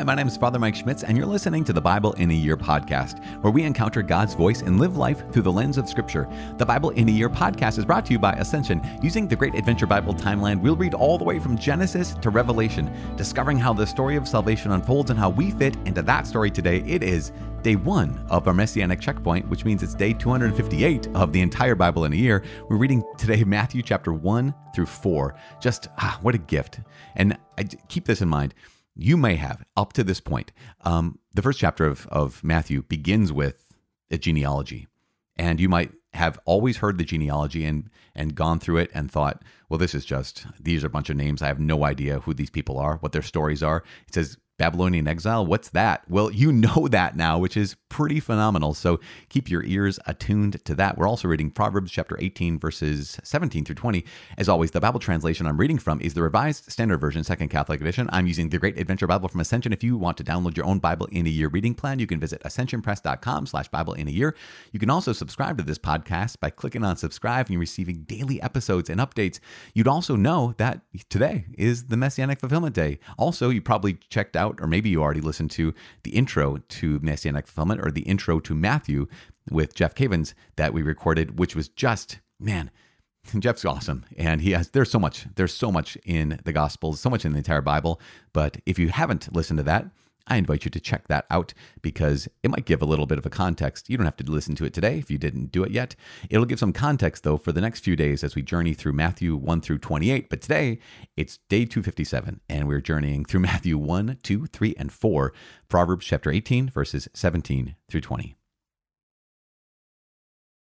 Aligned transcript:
Hi, 0.00 0.04
my 0.04 0.14
name 0.14 0.28
is 0.28 0.38
Father 0.38 0.58
Mike 0.58 0.76
Schmitz, 0.76 1.04
and 1.04 1.14
you're 1.14 1.26
listening 1.26 1.62
to 1.62 1.74
the 1.74 1.80
Bible 1.82 2.14
in 2.14 2.30
a 2.30 2.34
Year 2.34 2.56
podcast, 2.56 3.22
where 3.42 3.52
we 3.52 3.64
encounter 3.64 4.00
God's 4.00 4.32
voice 4.32 4.62
and 4.62 4.80
live 4.80 4.96
life 4.96 5.30
through 5.30 5.42
the 5.42 5.52
lens 5.52 5.76
of 5.76 5.90
Scripture. 5.90 6.26
The 6.56 6.64
Bible 6.64 6.88
in 6.88 7.06
a 7.10 7.12
Year 7.12 7.28
podcast 7.28 7.76
is 7.76 7.84
brought 7.84 8.06
to 8.06 8.14
you 8.14 8.18
by 8.18 8.32
Ascension. 8.32 8.80
Using 9.02 9.28
the 9.28 9.36
Great 9.36 9.54
Adventure 9.54 9.86
Bible 9.86 10.14
timeline, 10.14 10.62
we'll 10.62 10.74
read 10.74 10.94
all 10.94 11.18
the 11.18 11.24
way 11.24 11.38
from 11.38 11.58
Genesis 11.58 12.14
to 12.14 12.30
Revelation, 12.30 12.90
discovering 13.14 13.58
how 13.58 13.74
the 13.74 13.86
story 13.86 14.16
of 14.16 14.26
salvation 14.26 14.72
unfolds 14.72 15.10
and 15.10 15.18
how 15.18 15.28
we 15.28 15.50
fit 15.50 15.76
into 15.84 16.00
that 16.00 16.26
story 16.26 16.50
today. 16.50 16.78
It 16.86 17.02
is 17.02 17.30
day 17.60 17.76
one 17.76 18.24
of 18.30 18.48
our 18.48 18.54
Messianic 18.54 19.00
checkpoint, 19.00 19.46
which 19.50 19.66
means 19.66 19.82
it's 19.82 19.94
day 19.94 20.14
258 20.14 21.08
of 21.08 21.30
the 21.34 21.42
entire 21.42 21.74
Bible 21.74 22.06
in 22.06 22.14
a 22.14 22.16
year. 22.16 22.42
We're 22.70 22.78
reading 22.78 23.04
today 23.18 23.44
Matthew 23.44 23.82
chapter 23.82 24.14
1 24.14 24.54
through 24.74 24.86
4. 24.86 25.34
Just, 25.60 25.88
ah, 25.98 26.18
what 26.22 26.34
a 26.34 26.38
gift. 26.38 26.80
And 27.16 27.36
I, 27.58 27.64
keep 27.64 28.06
this 28.06 28.22
in 28.22 28.30
mind 28.30 28.54
you 28.94 29.16
may 29.16 29.36
have 29.36 29.64
up 29.76 29.92
to 29.94 30.04
this 30.04 30.20
point. 30.20 30.52
Um, 30.82 31.18
the 31.32 31.42
first 31.42 31.58
chapter 31.58 31.86
of, 31.86 32.06
of 32.08 32.42
Matthew 32.44 32.82
begins 32.82 33.32
with 33.32 33.76
a 34.10 34.18
genealogy, 34.18 34.88
and 35.36 35.60
you 35.60 35.68
might 35.68 35.92
have 36.12 36.40
always 36.44 36.78
heard 36.78 36.98
the 36.98 37.04
genealogy 37.04 37.64
and 37.64 37.88
and 38.14 38.34
gone 38.34 38.58
through 38.58 38.78
it 38.78 38.90
and 38.92 39.10
thought, 39.10 39.42
well, 39.68 39.78
this 39.78 39.94
is 39.94 40.04
just 40.04 40.46
these 40.58 40.82
are 40.82 40.88
a 40.88 40.90
bunch 40.90 41.10
of 41.10 41.16
names. 41.16 41.42
I 41.42 41.46
have 41.46 41.60
no 41.60 41.84
idea 41.84 42.20
who 42.20 42.34
these 42.34 42.50
people 42.50 42.78
are, 42.78 42.96
what 42.96 43.12
their 43.12 43.22
stories 43.22 43.62
are. 43.62 43.84
It 44.08 44.14
says 44.14 44.36
Babylonian 44.60 45.08
exile, 45.08 45.46
what's 45.46 45.70
that? 45.70 46.04
Well, 46.06 46.30
you 46.30 46.52
know 46.60 46.86
that 46.88 47.16
now, 47.16 47.38
which 47.38 47.56
is 47.56 47.76
pretty 47.88 48.20
phenomenal. 48.20 48.74
So 48.74 49.00
keep 49.30 49.50
your 49.50 49.64
ears 49.64 49.98
attuned 50.06 50.62
to 50.66 50.74
that. 50.74 50.98
We're 50.98 51.08
also 51.08 51.28
reading 51.28 51.50
Proverbs 51.50 51.90
chapter 51.90 52.14
18, 52.20 52.58
verses 52.58 53.18
17 53.24 53.64
through 53.64 53.74
20. 53.74 54.04
As 54.36 54.50
always, 54.50 54.70
the 54.70 54.80
Bible 54.80 55.00
translation 55.00 55.46
I'm 55.46 55.56
reading 55.56 55.78
from 55.78 55.98
is 56.02 56.12
the 56.12 56.22
Revised 56.22 56.70
Standard 56.70 56.98
Version, 56.98 57.24
Second 57.24 57.48
Catholic 57.48 57.80
Edition. 57.80 58.10
I'm 58.12 58.26
using 58.26 58.50
the 58.50 58.58
Great 58.58 58.78
Adventure 58.78 59.06
Bible 59.06 59.28
from 59.30 59.40
Ascension. 59.40 59.72
If 59.72 59.82
you 59.82 59.96
want 59.96 60.18
to 60.18 60.24
download 60.24 60.58
your 60.58 60.66
own 60.66 60.78
Bible 60.78 61.06
in 61.06 61.26
a 61.26 61.30
Year 61.30 61.48
reading 61.48 61.74
plan, 61.74 61.98
you 61.98 62.06
can 62.06 62.20
visit 62.20 62.42
ascensionpress.com 62.42 63.46
slash 63.46 63.68
Bible 63.68 63.94
in 63.94 64.08
a 64.08 64.12
Year. 64.12 64.36
You 64.72 64.78
can 64.78 64.90
also 64.90 65.14
subscribe 65.14 65.56
to 65.56 65.64
this 65.64 65.78
podcast 65.78 66.38
by 66.38 66.50
clicking 66.50 66.84
on 66.84 66.98
subscribe 66.98 67.46
and 67.46 67.54
you're 67.54 67.60
receiving 67.60 68.02
daily 68.02 68.42
episodes 68.42 68.90
and 68.90 69.00
updates. 69.00 69.40
You'd 69.72 69.88
also 69.88 70.16
know 70.16 70.54
that 70.58 70.82
today 71.08 71.46
is 71.56 71.86
the 71.86 71.96
Messianic 71.96 72.40
Fulfillment 72.40 72.74
Day. 72.74 72.98
Also, 73.18 73.48
you 73.48 73.62
probably 73.62 73.94
checked 74.10 74.36
out 74.36 74.49
out, 74.50 74.60
or 74.60 74.66
maybe 74.66 74.90
you 74.90 75.02
already 75.02 75.20
listened 75.20 75.50
to 75.52 75.72
the 76.02 76.10
intro 76.10 76.58
to 76.58 76.98
Messianic 77.00 77.46
Fulfillment 77.46 77.80
or 77.84 77.90
the 77.90 78.02
intro 78.02 78.40
to 78.40 78.54
Matthew 78.54 79.06
with 79.50 79.74
Jeff 79.74 79.94
Cavins 79.94 80.34
that 80.56 80.74
we 80.74 80.82
recorded, 80.82 81.38
which 81.38 81.56
was 81.56 81.68
just, 81.68 82.20
man, 82.38 82.70
Jeff's 83.38 83.64
awesome. 83.64 84.04
And 84.16 84.40
he 84.40 84.52
has, 84.52 84.70
there's 84.70 84.90
so 84.90 84.98
much, 84.98 85.26
there's 85.36 85.54
so 85.54 85.70
much 85.70 85.96
in 86.04 86.40
the 86.44 86.52
Gospels, 86.52 87.00
so 87.00 87.10
much 87.10 87.24
in 87.24 87.32
the 87.32 87.38
entire 87.38 87.60
Bible. 87.60 88.00
But 88.32 88.58
if 88.66 88.78
you 88.78 88.88
haven't 88.88 89.34
listened 89.34 89.58
to 89.58 89.64
that, 89.64 89.86
I 90.26 90.36
invite 90.36 90.64
you 90.64 90.70
to 90.70 90.80
check 90.80 91.08
that 91.08 91.26
out 91.30 91.52
because 91.82 92.28
it 92.42 92.50
might 92.50 92.64
give 92.64 92.82
a 92.82 92.86
little 92.86 93.06
bit 93.06 93.18
of 93.18 93.26
a 93.26 93.30
context. 93.30 93.88
You 93.88 93.96
don't 93.96 94.06
have 94.06 94.16
to 94.16 94.30
listen 94.30 94.54
to 94.56 94.64
it 94.64 94.72
today 94.72 94.98
if 94.98 95.10
you 95.10 95.18
didn't 95.18 95.52
do 95.52 95.64
it 95.64 95.72
yet. 95.72 95.96
It'll 96.28 96.44
give 96.44 96.58
some 96.58 96.72
context, 96.72 97.24
though, 97.24 97.36
for 97.36 97.52
the 97.52 97.60
next 97.60 97.80
few 97.80 97.96
days 97.96 98.22
as 98.22 98.34
we 98.34 98.42
journey 98.42 98.74
through 98.74 98.92
Matthew 98.92 99.36
1 99.36 99.60
through 99.60 99.78
28. 99.78 100.30
But 100.30 100.40
today, 100.40 100.78
it's 101.16 101.38
day 101.48 101.64
257, 101.64 102.40
and 102.48 102.68
we're 102.68 102.80
journeying 102.80 103.24
through 103.24 103.40
Matthew 103.50 103.78
1, 103.78 104.18
2, 104.22 104.46
3, 104.46 104.74
and 104.78 104.92
4, 104.92 105.32
Proverbs 105.68 106.06
chapter 106.06 106.30
18, 106.30 106.70
verses 106.70 107.08
17 107.14 107.76
through 107.88 108.00
20. 108.00 108.36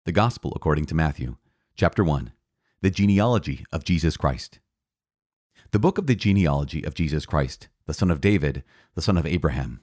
The 0.05 0.11
Gospel 0.11 0.53
according 0.55 0.85
to 0.85 0.95
Matthew, 0.95 1.37
chapter 1.75 2.03
1, 2.03 2.31
the 2.81 2.91
genealogy 2.91 3.65
of 3.71 3.83
Jesus 3.83 4.17
Christ. 4.17 4.59
The 5.71 5.79
book 5.79 5.97
of 5.97 6.07
the 6.07 6.15
genealogy 6.15 6.83
of 6.83 6.93
Jesus 6.93 7.25
Christ 7.25 7.69
the 7.85 7.93
son 7.93 8.11
of 8.11 8.21
David, 8.21 8.63
the 8.93 9.01
son 9.01 9.17
of 9.17 9.25
Abraham. 9.25 9.81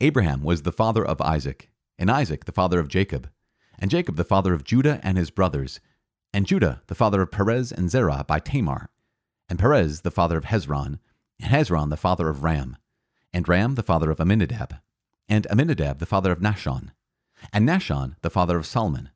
Abraham 0.00 0.42
was 0.42 0.62
the 0.62 0.72
father 0.72 1.04
of 1.04 1.20
Isaac, 1.20 1.70
and 1.98 2.10
Isaac 2.10 2.44
the 2.44 2.52
father 2.52 2.78
of 2.78 2.88
Jacob, 2.88 3.30
and 3.78 3.90
Jacob 3.90 4.16
the 4.16 4.24
father 4.24 4.52
of 4.52 4.64
Judah 4.64 5.00
and 5.02 5.16
his 5.16 5.30
brothers, 5.30 5.80
and 6.32 6.46
Judah 6.46 6.82
the 6.86 6.94
father 6.94 7.22
of 7.22 7.30
Perez 7.30 7.72
and 7.72 7.90
Zerah 7.90 8.24
by 8.26 8.38
Tamar, 8.38 8.90
and 9.48 9.58
Perez 9.58 10.02
the 10.02 10.10
father 10.10 10.36
of 10.36 10.44
Hezron, 10.44 10.98
and 11.40 11.50
Hezron 11.50 11.90
the 11.90 11.96
father 11.96 12.28
of 12.28 12.42
Ram, 12.42 12.76
and 13.32 13.48
Ram 13.48 13.74
the 13.74 13.82
father 13.82 14.10
of 14.10 14.20
Amminadab, 14.20 14.76
and 15.28 15.46
Amminadab 15.50 15.98
the 15.98 16.06
father 16.06 16.32
of 16.32 16.40
Nahshon, 16.40 16.90
and 17.52 17.66
Nahshon 17.66 18.16
the 18.22 18.30
father 18.30 18.56
of 18.56 18.66
Salmon, 18.66 19.10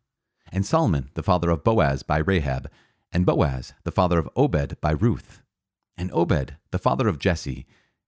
and 0.53 0.65
Salmon 0.65 1.11
the 1.15 1.23
father 1.23 1.51
of 1.51 1.65
Boaz 1.65 2.03
by 2.03 2.19
Rahab, 2.19 2.71
and 3.13 3.27
Boaz 3.27 3.75
the 3.85 3.93
father 3.93 4.19
of 4.19 4.29
Obed 4.37 4.81
by 4.81 4.93
Ruth, 4.93 5.43
and 5.97 6.11
Obed 6.13 6.57
the 6.71 6.79
father 6.79 7.09
of 7.09 7.19
Jesse, 7.19 7.67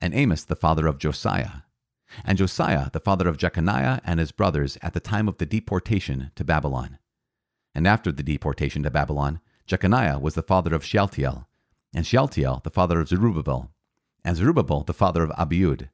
and 0.00 0.14
Amos 0.14 0.44
the 0.44 0.56
father 0.56 0.86
of 0.86 0.98
Josiah, 0.98 1.62
and 2.24 2.38
Josiah 2.38 2.90
the 2.92 3.00
father 3.00 3.28
of 3.28 3.38
Jeconiah 3.38 4.00
and 4.04 4.20
his 4.20 4.32
brothers 4.32 4.78
at 4.82 4.92
the 4.92 5.00
time 5.00 5.28
of 5.28 5.38
the 5.38 5.46
deportation 5.46 6.30
to 6.36 6.44
Babylon. 6.44 6.98
And 7.74 7.86
after 7.86 8.12
the 8.12 8.22
deportation 8.22 8.82
to 8.84 8.90
Babylon, 8.90 9.40
Jeconiah 9.66 10.18
was 10.18 10.34
the 10.34 10.42
father 10.42 10.74
of 10.74 10.84
Shealtiel, 10.84 11.48
and 11.94 12.06
Shealtiel 12.06 12.60
the 12.62 12.70
father 12.70 13.00
of 13.00 13.08
Zerubbabel, 13.08 13.70
and 14.24 14.36
Zerubbabel 14.36 14.84
the 14.84 14.92
father 14.92 15.22
of 15.22 15.30
Abiud, 15.30 15.88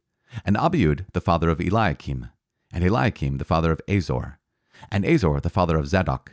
and 0.44 0.56
Abiud 0.56 1.06
the 1.12 1.20
father 1.20 1.48
of 1.48 1.60
Eliakim, 1.60 2.28
and 2.72 2.84
Eliakim 2.84 3.38
the 3.38 3.44
father 3.44 3.72
of 3.72 3.80
Azor, 3.88 4.38
and 4.90 5.04
Azor 5.04 5.40
the 5.40 5.50
father 5.50 5.76
of 5.76 5.88
Zadok, 5.88 6.32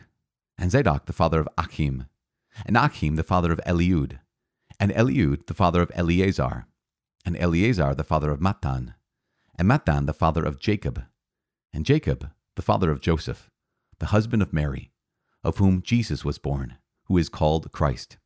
and 0.58 0.72
Zadok 0.72 1.06
the 1.06 1.14
father 1.14 1.40
of 1.40 1.50
Achim, 1.58 2.08
and 2.66 2.76
Achim 2.76 3.16
the 3.16 3.24
father 3.24 3.52
of 3.52 3.62
Eliud, 3.66 4.20
and 4.80 4.92
Eliud 4.92 5.48
the 5.48 5.54
father 5.54 5.82
of 5.82 5.92
Eleazar, 5.94 6.66
and 7.26 7.38
Eleazar 7.38 7.94
the 7.96 8.04
father 8.04 8.32
of 8.32 8.40
Matthan, 8.40 8.94
and 9.58 9.68
Matthan 9.68 10.06
the 10.06 10.14
father 10.14 10.46
of 10.46 10.60
Jacob, 10.60 11.04
and 11.74 11.86
Jacob 11.86 12.32
the 12.56 12.62
father 12.62 12.90
of 12.92 13.02
Joseph, 13.02 13.50
the 14.00 14.08
husband 14.08 14.42
of 14.42 14.54
Mary, 14.54 14.92
of 15.44 15.58
whom 15.58 15.82
Jesus 15.82 16.26
was 16.26 16.38
born, 16.38 16.78
who 17.06 17.18
is 17.18 17.30
called 17.30 17.72
Christ. 17.72 18.18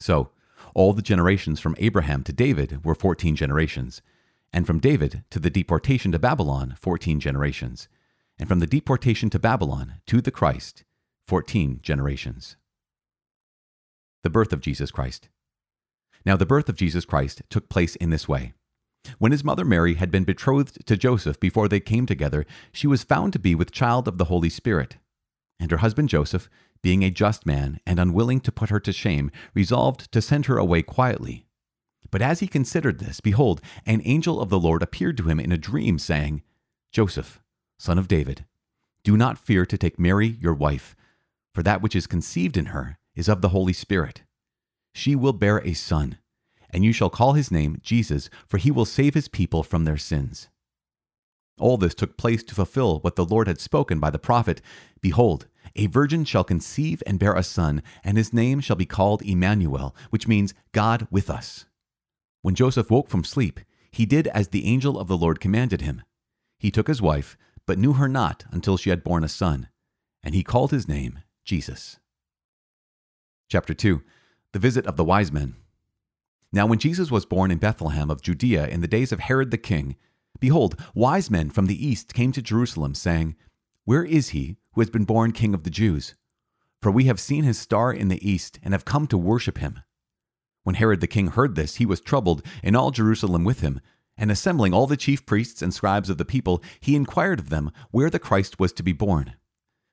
So, 0.00 0.30
all 0.74 0.92
the 0.92 1.02
generations 1.02 1.60
from 1.60 1.74
Abraham 1.78 2.22
to 2.24 2.32
David 2.32 2.84
were 2.84 2.94
14 2.94 3.36
generations, 3.36 4.02
and 4.52 4.66
from 4.66 4.78
David 4.78 5.24
to 5.30 5.40
the 5.40 5.50
deportation 5.50 6.12
to 6.12 6.18
Babylon, 6.18 6.76
14 6.80 7.20
generations, 7.20 7.88
and 8.38 8.48
from 8.48 8.60
the 8.60 8.66
deportation 8.66 9.30
to 9.30 9.38
Babylon 9.38 9.94
to 10.06 10.20
the 10.20 10.30
Christ, 10.30 10.84
14 11.26 11.80
generations. 11.82 12.56
The 14.22 14.30
birth 14.30 14.52
of 14.52 14.60
Jesus 14.60 14.90
Christ. 14.90 15.28
Now, 16.24 16.36
the 16.36 16.46
birth 16.46 16.68
of 16.68 16.76
Jesus 16.76 17.04
Christ 17.04 17.42
took 17.50 17.68
place 17.68 17.96
in 17.96 18.10
this 18.10 18.28
way. 18.28 18.52
When 19.18 19.32
his 19.32 19.44
mother 19.44 19.64
Mary 19.64 19.94
had 19.94 20.10
been 20.10 20.24
betrothed 20.24 20.86
to 20.86 20.96
Joseph 20.96 21.40
before 21.40 21.68
they 21.68 21.80
came 21.80 22.06
together, 22.06 22.44
she 22.72 22.86
was 22.86 23.04
found 23.04 23.32
to 23.32 23.38
be 23.38 23.54
with 23.54 23.72
child 23.72 24.06
of 24.08 24.18
the 24.18 24.26
Holy 24.26 24.50
Spirit. 24.50 24.96
And 25.58 25.70
her 25.70 25.78
husband 25.78 26.08
Joseph, 26.08 26.48
being 26.82 27.02
a 27.02 27.10
just 27.10 27.46
man 27.46 27.80
and 27.86 27.98
unwilling 27.98 28.40
to 28.40 28.52
put 28.52 28.70
her 28.70 28.80
to 28.80 28.92
shame, 28.92 29.30
resolved 29.54 30.12
to 30.12 30.22
send 30.22 30.46
her 30.46 30.58
away 30.58 30.82
quietly. 30.82 31.46
But 32.10 32.22
as 32.22 32.40
he 32.40 32.46
considered 32.46 32.98
this, 32.98 33.20
behold, 33.20 33.60
an 33.84 34.02
angel 34.04 34.40
of 34.40 34.48
the 34.48 34.60
Lord 34.60 34.82
appeared 34.82 35.16
to 35.18 35.28
him 35.28 35.40
in 35.40 35.52
a 35.52 35.58
dream, 35.58 35.98
saying, 35.98 36.42
Joseph, 36.92 37.40
son 37.78 37.98
of 37.98 38.08
David, 38.08 38.44
do 39.02 39.16
not 39.16 39.38
fear 39.38 39.66
to 39.66 39.78
take 39.78 39.98
Mary 39.98 40.36
your 40.40 40.54
wife, 40.54 40.94
for 41.54 41.62
that 41.62 41.82
which 41.82 41.96
is 41.96 42.06
conceived 42.06 42.56
in 42.56 42.66
her 42.66 42.98
is 43.14 43.28
of 43.28 43.40
the 43.42 43.50
Holy 43.50 43.72
Spirit. 43.72 44.22
She 44.98 45.14
will 45.14 45.32
bear 45.32 45.58
a 45.58 45.74
son, 45.74 46.18
and 46.70 46.84
you 46.84 46.92
shall 46.92 47.08
call 47.08 47.34
his 47.34 47.52
name 47.52 47.78
Jesus, 47.84 48.28
for 48.48 48.58
he 48.58 48.72
will 48.72 48.84
save 48.84 49.14
his 49.14 49.28
people 49.28 49.62
from 49.62 49.84
their 49.84 49.96
sins. 49.96 50.48
All 51.56 51.76
this 51.76 51.94
took 51.94 52.16
place 52.16 52.42
to 52.42 52.54
fulfill 52.56 52.98
what 52.98 53.14
the 53.14 53.24
Lord 53.24 53.46
had 53.46 53.60
spoken 53.60 54.00
by 54.00 54.10
the 54.10 54.18
prophet 54.18 54.60
Behold, 55.00 55.46
a 55.76 55.86
virgin 55.86 56.24
shall 56.24 56.42
conceive 56.42 57.00
and 57.06 57.20
bear 57.20 57.34
a 57.34 57.44
son, 57.44 57.80
and 58.02 58.18
his 58.18 58.32
name 58.32 58.58
shall 58.58 58.74
be 58.74 58.86
called 58.86 59.22
Emmanuel, 59.22 59.94
which 60.10 60.26
means 60.26 60.52
God 60.72 61.06
with 61.12 61.30
us. 61.30 61.66
When 62.42 62.56
Joseph 62.56 62.90
woke 62.90 63.08
from 63.08 63.22
sleep, 63.22 63.60
he 63.92 64.04
did 64.04 64.26
as 64.26 64.48
the 64.48 64.66
angel 64.66 64.98
of 64.98 65.06
the 65.06 65.16
Lord 65.16 65.38
commanded 65.38 65.80
him. 65.80 66.02
He 66.58 66.72
took 66.72 66.88
his 66.88 67.00
wife, 67.00 67.36
but 67.66 67.78
knew 67.78 67.92
her 67.92 68.08
not 68.08 68.46
until 68.50 68.76
she 68.76 68.90
had 68.90 69.04
borne 69.04 69.22
a 69.22 69.28
son, 69.28 69.68
and 70.24 70.34
he 70.34 70.42
called 70.42 70.72
his 70.72 70.88
name 70.88 71.20
Jesus. 71.44 72.00
Chapter 73.48 73.74
2 73.74 74.02
the 74.52 74.58
visit 74.58 74.86
of 74.86 74.96
the 74.96 75.04
wise 75.04 75.30
men. 75.30 75.56
Now, 76.52 76.66
when 76.66 76.78
Jesus 76.78 77.10
was 77.10 77.26
born 77.26 77.50
in 77.50 77.58
Bethlehem 77.58 78.10
of 78.10 78.22
Judea 78.22 78.66
in 78.68 78.80
the 78.80 78.88
days 78.88 79.12
of 79.12 79.20
Herod 79.20 79.50
the 79.50 79.58
king, 79.58 79.96
behold, 80.40 80.80
wise 80.94 81.30
men 81.30 81.50
from 81.50 81.66
the 81.66 81.86
east 81.86 82.14
came 82.14 82.32
to 82.32 82.40
Jerusalem, 82.40 82.94
saying, 82.94 83.36
Where 83.84 84.04
is 84.04 84.30
he 84.30 84.56
who 84.72 84.80
has 84.80 84.88
been 84.88 85.04
born 85.04 85.32
king 85.32 85.52
of 85.52 85.64
the 85.64 85.70
Jews? 85.70 86.14
For 86.80 86.90
we 86.90 87.04
have 87.04 87.20
seen 87.20 87.44
his 87.44 87.58
star 87.58 87.92
in 87.92 88.08
the 88.08 88.26
east 88.26 88.58
and 88.62 88.72
have 88.72 88.84
come 88.84 89.06
to 89.08 89.18
worship 89.18 89.58
him. 89.58 89.80
When 90.62 90.76
Herod 90.76 91.00
the 91.00 91.06
king 91.06 91.28
heard 91.28 91.54
this, 91.54 91.76
he 91.76 91.86
was 91.86 92.00
troubled, 92.00 92.44
and 92.62 92.76
all 92.76 92.90
Jerusalem 92.90 93.44
with 93.44 93.60
him. 93.60 93.80
And 94.16 94.30
assembling 94.30 94.72
all 94.72 94.86
the 94.86 94.96
chief 94.96 95.26
priests 95.26 95.62
and 95.62 95.72
scribes 95.72 96.10
of 96.10 96.18
the 96.18 96.24
people, 96.24 96.62
he 96.80 96.96
inquired 96.96 97.38
of 97.38 97.50
them 97.50 97.70
where 97.90 98.10
the 98.10 98.18
Christ 98.18 98.58
was 98.58 98.72
to 98.74 98.82
be 98.82 98.92
born. 98.92 99.34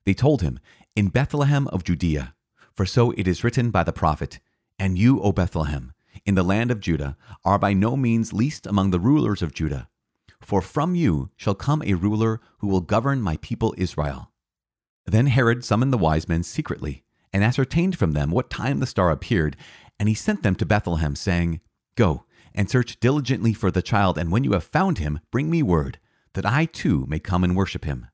They 0.05 0.13
told 0.13 0.41
him, 0.41 0.59
In 0.95 1.09
Bethlehem 1.09 1.67
of 1.67 1.83
Judea. 1.83 2.34
For 2.75 2.85
so 2.85 3.11
it 3.11 3.27
is 3.27 3.43
written 3.43 3.71
by 3.71 3.83
the 3.83 3.93
prophet, 3.93 4.39
And 4.77 4.97
you, 4.97 5.21
O 5.21 5.31
Bethlehem, 5.31 5.93
in 6.25 6.35
the 6.35 6.43
land 6.43 6.71
of 6.71 6.79
Judah, 6.79 7.15
are 7.43 7.57
by 7.57 7.73
no 7.73 7.95
means 7.95 8.33
least 8.33 8.67
among 8.67 8.91
the 8.91 8.99
rulers 8.99 9.41
of 9.41 9.53
Judah. 9.53 9.87
For 10.41 10.61
from 10.61 10.93
you 10.93 11.29
shall 11.37 11.55
come 11.55 11.81
a 11.81 11.93
ruler 11.93 12.41
who 12.59 12.67
will 12.67 12.81
govern 12.81 13.21
my 13.21 13.37
people 13.37 13.73
Israel. 13.77 14.31
Then 15.05 15.27
Herod 15.27 15.63
summoned 15.63 15.93
the 15.93 15.97
wise 15.97 16.27
men 16.27 16.43
secretly, 16.43 17.03
and 17.31 17.43
ascertained 17.43 17.97
from 17.97 18.11
them 18.11 18.31
what 18.31 18.49
time 18.49 18.79
the 18.79 18.87
star 18.87 19.09
appeared, 19.09 19.55
and 19.99 20.09
he 20.09 20.15
sent 20.15 20.43
them 20.43 20.55
to 20.55 20.65
Bethlehem, 20.65 21.15
saying, 21.15 21.61
Go 21.95 22.25
and 22.53 22.69
search 22.69 22.99
diligently 22.99 23.53
for 23.53 23.71
the 23.71 23.81
child, 23.81 24.17
and 24.17 24.31
when 24.31 24.43
you 24.43 24.53
have 24.53 24.63
found 24.63 24.97
him, 24.97 25.19
bring 25.31 25.49
me 25.49 25.61
word, 25.61 25.99
that 26.33 26.45
I 26.45 26.65
too 26.65 27.05
may 27.07 27.19
come 27.19 27.43
and 27.43 27.55
worship 27.55 27.85
him. 27.85 28.07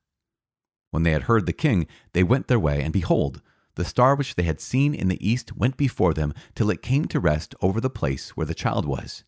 When 0.92 1.04
they 1.04 1.12
had 1.12 1.24
heard 1.24 1.46
the 1.46 1.54
king, 1.54 1.88
they 2.14 2.24
went 2.24 2.48
their 2.48 2.60
way, 2.60 2.82
and 2.82 2.92
behold, 2.92 3.42
the 3.76 3.86
star 3.86 4.16
which 4.16 4.36
they 4.36 4.44
had 4.44 4.60
seen 4.60 4.94
in 4.94 5.08
the 5.08 5.28
east 5.28 5.56
went 5.56 5.78
before 5.78 6.14
them 6.14 6.34
till 6.56 6.70
it 6.70 6.82
came 6.82 7.06
to 7.06 7.20
rest 7.20 7.56
over 7.62 7.80
the 7.80 7.90
place 7.90 8.32
where 8.32 8.46
the 8.46 8.54
child 8.54 8.86
was. 8.86 9.24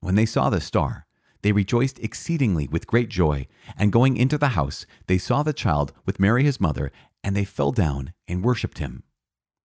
When 0.00 0.14
they 0.14 0.26
saw 0.26 0.50
the 0.50 0.60
star, 0.60 1.06
they 1.42 1.52
rejoiced 1.52 1.98
exceedingly 2.00 2.68
with 2.68 2.86
great 2.86 3.08
joy, 3.08 3.46
and 3.76 3.92
going 3.92 4.16
into 4.16 4.38
the 4.38 4.48
house, 4.48 4.86
they 5.06 5.18
saw 5.18 5.42
the 5.42 5.52
child 5.52 5.92
with 6.04 6.20
Mary 6.20 6.42
his 6.42 6.60
mother, 6.60 6.90
and 7.22 7.36
they 7.36 7.44
fell 7.44 7.72
down 7.72 8.12
and 8.26 8.44
worshipped 8.44 8.78
him. 8.78 9.04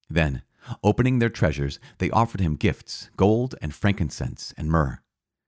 Then, 0.10 0.44
opening 0.84 1.20
their 1.20 1.30
treasures, 1.30 1.80
they 1.98 2.10
offered 2.12 2.42
him 2.42 2.56
gifts, 2.56 3.10
gold 3.18 3.56
and 3.62 3.74
frankincense 3.74 4.54
and 4.58 4.70
myrrh. 4.70 5.00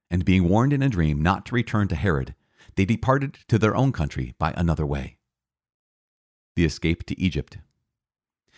And 0.09 0.25
being 0.25 0.47
warned 0.47 0.73
in 0.73 0.81
a 0.81 0.89
dream 0.89 1.21
not 1.21 1.45
to 1.47 1.55
return 1.55 1.87
to 1.89 1.95
Herod, 1.95 2.35
they 2.75 2.85
departed 2.85 3.39
to 3.47 3.57
their 3.57 3.75
own 3.75 3.91
country 3.91 4.33
by 4.37 4.53
another 4.55 4.85
way. 4.85 5.17
The 6.55 6.65
escape 6.65 7.05
to 7.07 7.19
Egypt. 7.19 7.57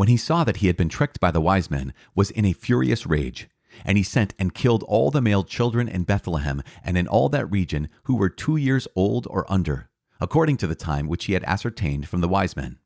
when 0.00 0.08
he 0.08 0.16
saw 0.16 0.44
that 0.44 0.56
he 0.56 0.66
had 0.66 0.78
been 0.78 0.88
tricked 0.88 1.20
by 1.20 1.30
the 1.30 1.42
wise 1.42 1.70
men, 1.70 1.92
was 2.14 2.30
in 2.30 2.46
a 2.46 2.54
furious 2.54 3.06
rage 3.06 3.50
and 3.84 3.98
he 3.98 4.02
sent 4.02 4.32
and 4.38 4.54
killed 4.54 4.82
all 4.84 5.10
the 5.10 5.20
male 5.20 5.44
children 5.44 5.90
in 5.90 6.04
Bethlehem 6.04 6.62
and 6.82 6.96
in 6.96 7.06
all 7.06 7.28
that 7.28 7.44
region 7.50 7.86
who 8.04 8.16
were 8.16 8.30
two 8.30 8.56
years 8.56 8.88
old 8.96 9.26
or 9.28 9.44
under, 9.52 9.90
according 10.18 10.56
to 10.56 10.66
the 10.66 10.74
time 10.74 11.06
which 11.06 11.26
he 11.26 11.34
had 11.34 11.44
ascertained 11.44 12.08
from 12.08 12.22
the 12.22 12.30
wise 12.30 12.56
men. 12.56 12.78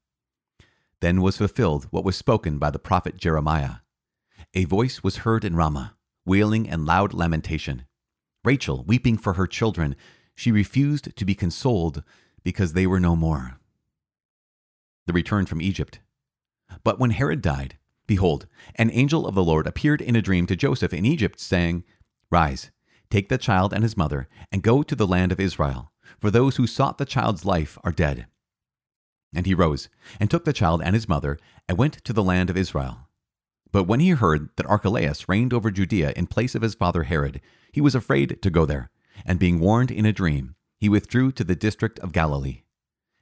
Then 0.99 1.23
was 1.23 1.37
fulfilled 1.37 1.87
what 1.93 2.05
was 2.05 2.17
spoken 2.17 2.59
by 2.59 2.73
the 2.73 2.81
prophet 2.81 3.17
Jeremiah. 3.17 3.77
A 4.55 4.65
voice 4.65 5.05
was 5.05 5.19
heard 5.19 5.45
in 5.45 5.55
Ramah, 5.55 5.95
wailing 6.27 6.69
and 6.69 6.85
loud 6.85 7.15
lamentation. 7.15 7.87
Rachel 8.43 8.83
weeping 8.89 9.19
for 9.19 9.35
her 9.35 9.47
children, 9.47 9.95
she 10.35 10.51
refused 10.51 11.15
to 11.15 11.25
be 11.25 11.37
consoled 11.37 12.03
because 12.43 12.73
they 12.73 12.89
were 12.89 12.99
no 12.99 13.15
more. 13.15 13.61
The 15.07 15.13
return 15.13 15.47
from 15.47 15.63
Egypt. 15.63 16.01
But 16.83 16.99
when 16.99 17.11
Herod 17.11 17.43
died, 17.43 17.79
Behold, 18.07 18.47
an 18.75 18.91
angel 18.91 19.27
of 19.27 19.35
the 19.35 19.45
Lord 19.45 19.67
appeared 19.67 20.03
in 20.03 20.17
a 20.17 20.23
dream 20.23 20.47
to 20.47 20.57
Joseph 20.57 20.93
in 20.93 21.07
Egypt, 21.07 21.41
saying, 21.41 21.85
Rise, 22.31 22.71
take 23.11 23.29
the 23.29 23.39
child 23.39 23.73
and 23.73 23.83
his 23.83 23.97
mother, 23.97 24.29
and 24.53 24.63
go 24.63 24.83
to 24.83 24.95
the 24.95 25.07
land 25.07 25.33
of 25.33 25.41
Israel, 25.41 25.93
for 26.21 26.31
those 26.31 26.57
who 26.57 26.67
sought 26.67 26.99
the 26.99 27.07
child's 27.07 27.45
life 27.45 27.79
are 27.83 27.93
dead. 27.93 28.27
And 29.35 29.47
he 29.47 29.55
rose, 29.55 29.89
and 30.21 30.31
took 30.31 30.45
the 30.45 30.53
child 30.53 30.83
and 30.83 30.95
his 30.95 31.09
mother, 31.09 31.39
and 31.69 31.79
went 31.79 32.05
to 32.05 32.13
the 32.13 32.23
land 32.23 32.51
of 32.51 32.57
Israel. 32.57 33.09
But 33.73 33.85
when 33.85 34.01
he 34.01 34.11
heard 34.11 34.51
that 34.57 34.67
Archelaus 34.67 35.29
reigned 35.29 35.53
over 35.53 35.71
Judea 35.71 36.13
in 36.15 36.27
place 36.27 36.55
of 36.55 36.63
his 36.63 36.75
father 36.75 37.05
Herod, 37.05 37.41
he 37.73 37.81
was 37.81 37.95
afraid 37.95 38.41
to 38.43 38.51
go 38.51 38.65
there, 38.67 38.91
and 39.25 39.39
being 39.39 39.59
warned 39.61 39.91
in 39.91 40.07
a 40.07 40.13
dream, 40.13 40.55
he 40.79 40.89
withdrew 40.89 41.33
to 41.33 41.45
the 41.45 41.57
district 41.57 41.99
of 42.01 42.13
Galilee. 42.13 42.63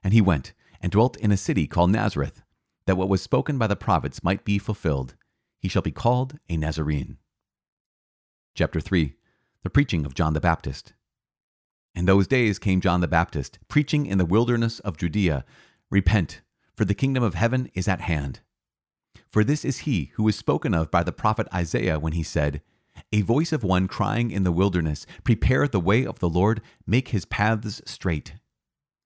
And 0.02 0.12
he 0.12 0.20
went, 0.20 0.52
and 0.80 0.90
dwelt 0.90 1.16
in 1.18 1.30
a 1.30 1.36
city 1.36 1.66
called 1.66 1.90
Nazareth 1.90 2.41
that 2.86 2.96
what 2.96 3.08
was 3.08 3.22
spoken 3.22 3.58
by 3.58 3.66
the 3.66 3.76
prophets 3.76 4.22
might 4.22 4.44
be 4.44 4.58
fulfilled. 4.58 5.14
He 5.58 5.68
shall 5.68 5.82
be 5.82 5.92
called 5.92 6.38
a 6.48 6.56
Nazarene. 6.56 7.18
Chapter 8.54 8.80
3 8.80 9.14
The 9.62 9.70
Preaching 9.70 10.04
of 10.04 10.14
John 10.14 10.34
the 10.34 10.40
Baptist. 10.40 10.92
In 11.94 12.06
those 12.06 12.26
days 12.26 12.58
came 12.58 12.80
John 12.80 13.00
the 13.00 13.08
Baptist, 13.08 13.58
preaching 13.68 14.06
in 14.06 14.18
the 14.18 14.24
wilderness 14.24 14.80
of 14.80 14.96
Judea 14.96 15.44
Repent, 15.90 16.40
for 16.74 16.84
the 16.84 16.94
kingdom 16.94 17.22
of 17.22 17.34
heaven 17.34 17.70
is 17.74 17.86
at 17.86 18.00
hand. 18.00 18.40
For 19.30 19.44
this 19.44 19.64
is 19.64 19.78
he 19.78 20.10
who 20.14 20.22
was 20.22 20.36
spoken 20.36 20.74
of 20.74 20.90
by 20.90 21.02
the 21.02 21.12
prophet 21.12 21.46
Isaiah 21.54 21.98
when 21.98 22.14
he 22.14 22.22
said, 22.22 22.62
A 23.12 23.22
voice 23.22 23.52
of 23.52 23.62
one 23.62 23.88
crying 23.88 24.30
in 24.30 24.42
the 24.42 24.52
wilderness, 24.52 25.06
Prepare 25.22 25.68
the 25.68 25.80
way 25.80 26.04
of 26.04 26.18
the 26.18 26.28
Lord, 26.28 26.62
make 26.86 27.08
his 27.08 27.24
paths 27.24 27.82
straight. 27.84 28.34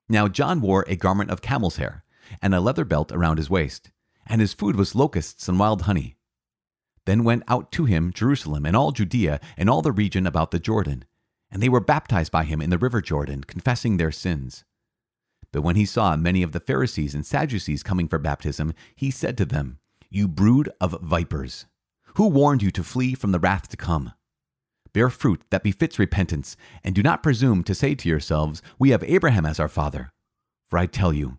Now 0.09 0.29
John 0.29 0.61
wore 0.61 0.85
a 0.87 0.97
garment 0.97 1.31
of 1.31 1.43
camel's 1.43 1.77
hair 1.77 2.05
and 2.43 2.55
a 2.55 2.61
leather 2.61 2.85
belt 2.85 3.13
around 3.13 3.39
his 3.39 3.51
waist, 3.51 3.91
and 4.27 4.41
his 4.41 4.53
food 4.53 4.77
was 4.77 4.95
locusts 4.95 5.49
and 5.49 5.59
wild 5.59 5.83
honey. 5.83 6.17
Then 7.05 7.25
went 7.25 7.45
out 7.49 7.71
to 7.73 7.85
him 7.85 8.13
Jerusalem 8.13 8.67
and 8.67 8.77
all 8.77 8.93
Judea 8.93 9.41
and 9.57 9.71
all 9.71 9.83
the 9.83 9.93
region 9.93 10.27
about 10.27 10.51
the 10.51 10.59
Jordan, 10.59 11.05
and 11.51 11.63
they 11.63 11.69
were 11.69 11.81
baptized 11.81 12.33
by 12.33 12.45
him 12.45 12.61
in 12.61 12.71
the 12.71 12.79
river 12.79 13.01
Jordan, 13.01 13.45
confessing 13.45 13.97
their 13.97 14.13
sins. 14.13 14.65
But 15.53 15.63
when 15.63 15.77
he 15.77 15.87
saw 15.87 16.17
many 16.17 16.43
of 16.43 16.53
the 16.53 16.61
Pharisees 16.61 17.15
and 17.15 17.25
Sadducees 17.25 17.83
coming 17.83 18.09
for 18.09 18.19
baptism, 18.19 18.75
he 18.95 19.11
said 19.11 19.39
to 19.39 19.45
them, 19.45 19.79
You 20.11 20.29
brood 20.29 20.69
of 20.81 21.01
vipers, 21.01 21.67
who 22.17 22.29
warned 22.29 22.63
you 22.63 22.71
to 22.73 22.83
flee 22.83 23.15
from 23.15 23.33
the 23.33 23.39
wrath 23.39 23.69
to 23.69 23.77
come? 23.77 24.13
Bear 24.93 25.11
fruit 25.11 25.43
that 25.51 25.63
befits 25.63 25.99
repentance, 25.99 26.57
and 26.83 26.95
do 26.95 27.03
not 27.03 27.23
presume 27.23 27.63
to 27.65 27.75
say 27.75 27.95
to 27.95 28.09
yourselves, 28.09 28.63
We 28.79 28.91
have 28.91 29.05
Abraham 29.05 29.47
as 29.47 29.61
our 29.61 29.69
father. 29.69 30.11
For 30.69 30.79
I 30.79 30.87
tell 30.87 31.13
you, 31.13 31.39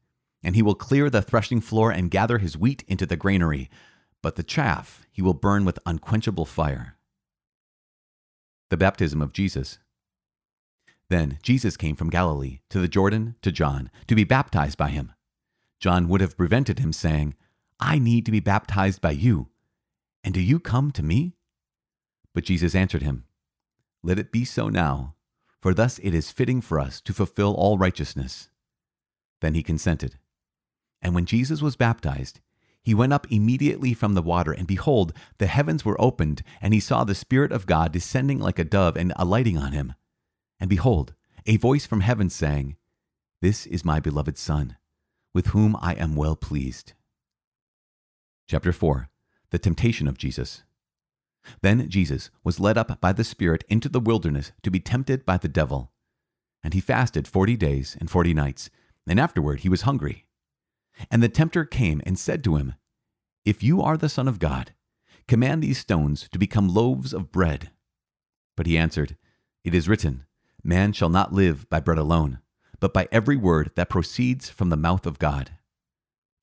and 0.43 0.55
he 0.55 0.61
will 0.61 0.75
clear 0.75 1.09
the 1.09 1.21
threshing 1.21 1.61
floor 1.61 1.91
and 1.91 2.11
gather 2.11 2.37
his 2.37 2.57
wheat 2.57 2.83
into 2.87 3.05
the 3.05 3.15
granary, 3.15 3.69
but 4.21 4.35
the 4.35 4.43
chaff 4.43 5.05
he 5.11 5.21
will 5.21 5.33
burn 5.33 5.65
with 5.65 5.79
unquenchable 5.85 6.45
fire. 6.45 6.97
The 8.69 8.77
baptism 8.77 9.21
of 9.21 9.33
Jesus. 9.33 9.79
Then 11.09 11.39
Jesus 11.43 11.75
came 11.75 11.95
from 11.95 12.09
Galilee 12.09 12.59
to 12.69 12.79
the 12.79 12.87
Jordan 12.87 13.35
to 13.41 13.51
John 13.51 13.91
to 14.07 14.15
be 14.15 14.23
baptized 14.23 14.77
by 14.77 14.89
him. 14.89 15.11
John 15.79 16.07
would 16.07 16.21
have 16.21 16.37
prevented 16.37 16.79
him, 16.79 16.93
saying, 16.93 17.35
I 17.79 17.99
need 17.99 18.25
to 18.27 18.31
be 18.31 18.39
baptized 18.39 19.01
by 19.01 19.11
you, 19.11 19.49
and 20.23 20.33
do 20.33 20.39
you 20.39 20.59
come 20.59 20.91
to 20.91 21.03
me? 21.03 21.35
But 22.33 22.45
Jesus 22.45 22.75
answered 22.75 23.01
him, 23.01 23.25
Let 24.03 24.19
it 24.19 24.31
be 24.31 24.45
so 24.45 24.69
now, 24.69 25.15
for 25.59 25.73
thus 25.73 25.99
it 25.99 26.13
is 26.13 26.31
fitting 26.31 26.61
for 26.61 26.79
us 26.79 27.01
to 27.01 27.13
fulfill 27.13 27.53
all 27.55 27.77
righteousness. 27.77 28.49
Then 29.41 29.55
he 29.55 29.63
consented. 29.63 30.17
And 31.01 31.15
when 31.15 31.25
Jesus 31.25 31.61
was 31.61 31.75
baptized, 31.75 32.39
he 32.83 32.93
went 32.93 33.13
up 33.13 33.27
immediately 33.31 33.93
from 33.93 34.15
the 34.15 34.21
water, 34.21 34.51
and 34.51 34.67
behold, 34.67 35.13
the 35.37 35.47
heavens 35.47 35.85
were 35.85 35.99
opened, 36.01 36.41
and 36.61 36.73
he 36.73 36.79
saw 36.79 37.03
the 37.03 37.13
Spirit 37.13 37.51
of 37.51 37.67
God 37.67 37.91
descending 37.91 38.39
like 38.39 38.57
a 38.57 38.63
dove 38.63 38.97
and 38.97 39.13
alighting 39.15 39.57
on 39.57 39.71
him. 39.71 39.93
And 40.59 40.69
behold, 40.69 41.13
a 41.45 41.57
voice 41.57 41.85
from 41.85 42.01
heaven 42.01 42.29
saying, 42.29 42.75
This 43.39 43.65
is 43.67 43.85
my 43.85 43.99
beloved 43.99 44.37
Son, 44.37 44.77
with 45.33 45.47
whom 45.47 45.75
I 45.79 45.93
am 45.93 46.15
well 46.15 46.35
pleased. 46.35 46.93
Chapter 48.47 48.73
4 48.73 49.09
The 49.51 49.59
Temptation 49.59 50.07
of 50.07 50.17
Jesus. 50.17 50.63
Then 51.61 51.89
Jesus 51.89 52.29
was 52.43 52.59
led 52.59 52.77
up 52.77 52.99
by 52.99 53.13
the 53.13 53.23
Spirit 53.23 53.63
into 53.69 53.89
the 53.89 53.99
wilderness 53.99 54.51
to 54.63 54.71
be 54.71 54.79
tempted 54.79 55.25
by 55.25 55.37
the 55.37 55.47
devil. 55.47 55.91
And 56.63 56.73
he 56.73 56.79
fasted 56.79 57.27
forty 57.27 57.57
days 57.57 57.97
and 57.99 58.09
forty 58.09 58.33
nights, 58.33 58.69
and 59.07 59.19
afterward 59.19 59.61
he 59.61 59.69
was 59.69 59.81
hungry. 59.81 60.25
And 61.09 61.23
the 61.23 61.29
tempter 61.29 61.65
came 61.65 62.01
and 62.05 62.19
said 62.19 62.43
to 62.43 62.57
him, 62.57 62.75
If 63.45 63.63
you 63.63 63.81
are 63.81 63.97
the 63.97 64.09
Son 64.09 64.27
of 64.27 64.39
God, 64.39 64.73
command 65.27 65.63
these 65.63 65.79
stones 65.79 66.27
to 66.31 66.39
become 66.39 66.73
loaves 66.73 67.13
of 67.13 67.31
bread. 67.31 67.71
But 68.55 68.67
he 68.67 68.77
answered, 68.77 69.17
It 69.63 69.73
is 69.73 69.89
written, 69.89 70.25
Man 70.63 70.93
shall 70.93 71.09
not 71.09 71.33
live 71.33 71.69
by 71.69 71.79
bread 71.79 71.97
alone, 71.97 72.39
but 72.79 72.93
by 72.93 73.07
every 73.11 73.37
word 73.37 73.71
that 73.75 73.89
proceeds 73.89 74.49
from 74.49 74.69
the 74.69 74.77
mouth 74.77 75.05
of 75.05 75.19
God. 75.19 75.51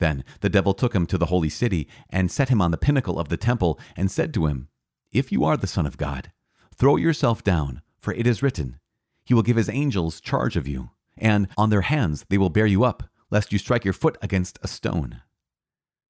Then 0.01 0.25
the 0.41 0.49
devil 0.49 0.75
took 0.75 0.95
him 0.95 1.07
to 1.07 1.19
the 1.19 1.27
holy 1.27 1.49
city, 1.49 1.89
and 2.09 2.31
set 2.31 2.49
him 2.49 2.63
on 2.63 2.71
the 2.71 2.79
pinnacle 2.79 3.19
of 3.19 3.29
the 3.29 3.37
temple, 3.37 3.79
and 3.97 4.11
said 4.11 4.33
to 4.35 4.47
him, 4.47 4.69
If 5.13 5.33
you 5.33 5.45
are 5.45 5.57
the 5.57 5.67
Son 5.67 5.87
of 5.87 5.97
God, 5.97 6.33
throw 6.75 6.97
yourself 6.97 7.43
down, 7.43 7.83
for 7.99 8.15
it 8.15 8.27
is 8.27 8.43
written, 8.43 8.79
He 9.25 9.35
will 9.35 9.43
give 9.43 9.57
his 9.57 9.69
angels 9.69 10.21
charge 10.21 10.57
of 10.57 10.69
you, 10.69 10.91
and 11.17 11.49
on 11.57 11.71
their 11.71 11.83
hands 11.83 12.25
they 12.29 12.39
will 12.39 12.51
bear 12.51 12.67
you 12.67 12.85
up, 12.85 13.03
lest 13.31 13.53
you 13.53 13.59
strike 13.59 13.85
your 13.85 13.95
foot 13.95 14.17
against 14.23 14.59
a 14.63 14.69
stone. 14.69 15.23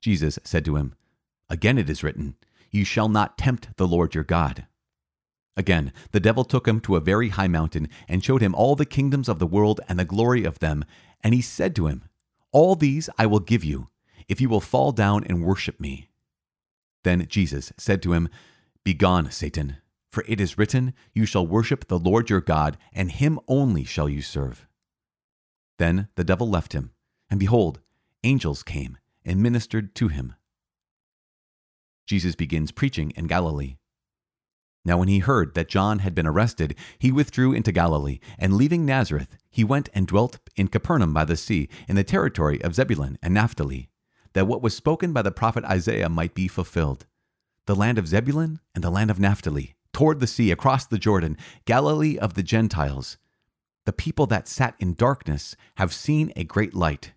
Jesus 0.01 0.39
said 0.45 0.65
to 0.65 0.77
him, 0.77 0.95
Again 1.49 1.79
it 1.79 1.91
is 1.91 2.03
written, 2.03 2.37
You 2.71 2.85
shall 2.85 3.09
not 3.09 3.39
tempt 3.39 3.77
the 3.77 3.89
Lord 3.89 4.15
your 4.15 4.25
God. 4.25 4.67
Again, 5.57 5.93
the 6.13 6.21
devil 6.21 6.45
took 6.45 6.69
him 6.69 6.79
to 6.83 6.95
a 6.95 7.01
very 7.01 7.31
high 7.31 7.49
mountain 7.49 7.89
and 8.07 8.23
showed 8.23 8.43
him 8.43 8.55
all 8.55 8.77
the 8.77 8.87
kingdoms 8.87 9.29
of 9.29 9.41
the 9.41 9.47
world 9.47 9.81
and 9.89 9.99
the 9.99 10.05
glory 10.05 10.45
of 10.45 10.61
them. 10.61 10.85
And 11.21 11.35
he 11.35 11.41
said 11.41 11.75
to 11.77 11.89
him, 11.89 12.05
All 12.53 12.77
these 12.77 13.11
I 13.19 13.27
will 13.27 13.41
give 13.41 13.65
you, 13.65 13.89
if 14.29 14.41
you 14.41 14.49
will 14.49 14.61
fall 14.61 14.93
down 14.93 15.25
and 15.25 15.43
worship 15.43 15.81
me. 15.81 16.11
Then 17.03 17.27
Jesus 17.29 17.73
said 17.77 18.03
to 18.03 18.13
him, 18.13 18.29
Begone, 18.85 19.33
Satan, 19.33 19.79
for 20.13 20.25
it 20.29 20.41
is 20.41 20.59
written, 20.59 20.95
You 21.13 21.27
shall 21.27 21.47
worship 21.47 21.89
the 21.89 21.99
Lord 21.99 22.31
your 22.31 22.41
God, 22.41 22.79
and 22.93 23.11
him 23.11 23.41
only 23.49 23.83
shall 23.83 24.09
you 24.09 24.23
serve. 24.23 24.65
Then 25.79 26.09
the 26.15 26.25
devil 26.25 26.49
left 26.49 26.73
him, 26.73 26.93
and 27.31 27.39
behold, 27.41 27.81
angels 28.25 28.63
came 28.63 28.99
and 29.25 29.43
ministered 29.43 29.95
to 29.97 30.09
him. 30.09 30.35
Jesus 32.07 32.35
begins 32.35 32.73
preaching 32.73 33.11
in 33.11 33.27
Galilee. 33.27 33.77
Now, 34.85 34.97
when 34.97 35.09
he 35.09 35.19
heard 35.19 35.55
that 35.55 35.69
John 35.69 35.99
had 35.99 36.15
been 36.15 36.27
arrested, 36.27 36.75
he 36.99 37.13
withdrew 37.13 37.53
into 37.53 37.73
Galilee, 37.73 38.21
and 38.39 38.55
leaving 38.55 38.87
Nazareth, 38.87 39.37
he 39.51 39.63
went 39.63 39.91
and 39.93 40.07
dwelt 40.07 40.39
in 40.57 40.69
Capernaum 40.69 41.13
by 41.13 41.27
the 41.27 41.37
sea, 41.37 41.69
in 41.87 41.97
the 41.97 42.05
territory 42.05 42.63
of 42.63 42.75
Zebulun 42.75 43.19
and 43.23 43.35
Naphtali, 43.35 43.91
that 44.33 44.47
what 44.47 44.63
was 44.63 44.75
spoken 44.75 45.13
by 45.13 45.21
the 45.21 45.31
prophet 45.31 45.65
Isaiah 45.65 46.09
might 46.09 46.33
be 46.33 46.49
fulfilled. 46.49 47.05
The 47.67 47.77
land 47.77 47.99
of 47.99 48.09
Zebulun 48.09 48.61
and 48.75 48.83
the 48.83 48.89
land 48.89 49.11
of 49.11 49.21
Naphtali, 49.21 49.75
toward 49.93 50.21
the 50.21 50.27
sea, 50.27 50.51
across 50.51 50.87
the 50.87 50.99
Jordan, 50.99 51.37
Galilee 51.67 52.17
of 52.17 52.33
the 52.33 52.43
Gentiles. 52.43 53.19
The 53.85 53.93
people 53.93 54.27
that 54.29 54.49
sat 54.49 54.75
in 54.79 54.95
darkness 54.95 55.55
have 55.75 55.93
seen 55.93 56.33
a 56.35 56.45
great 56.45 56.75
light. 56.75 57.13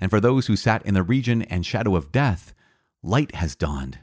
And 0.00 0.10
for 0.10 0.20
those 0.20 0.46
who 0.46 0.56
sat 0.56 0.84
in 0.86 0.94
the 0.94 1.02
region 1.02 1.42
and 1.42 1.64
shadow 1.64 1.94
of 1.94 2.12
death, 2.12 2.54
light 3.02 3.34
has 3.34 3.54
dawned. 3.54 3.98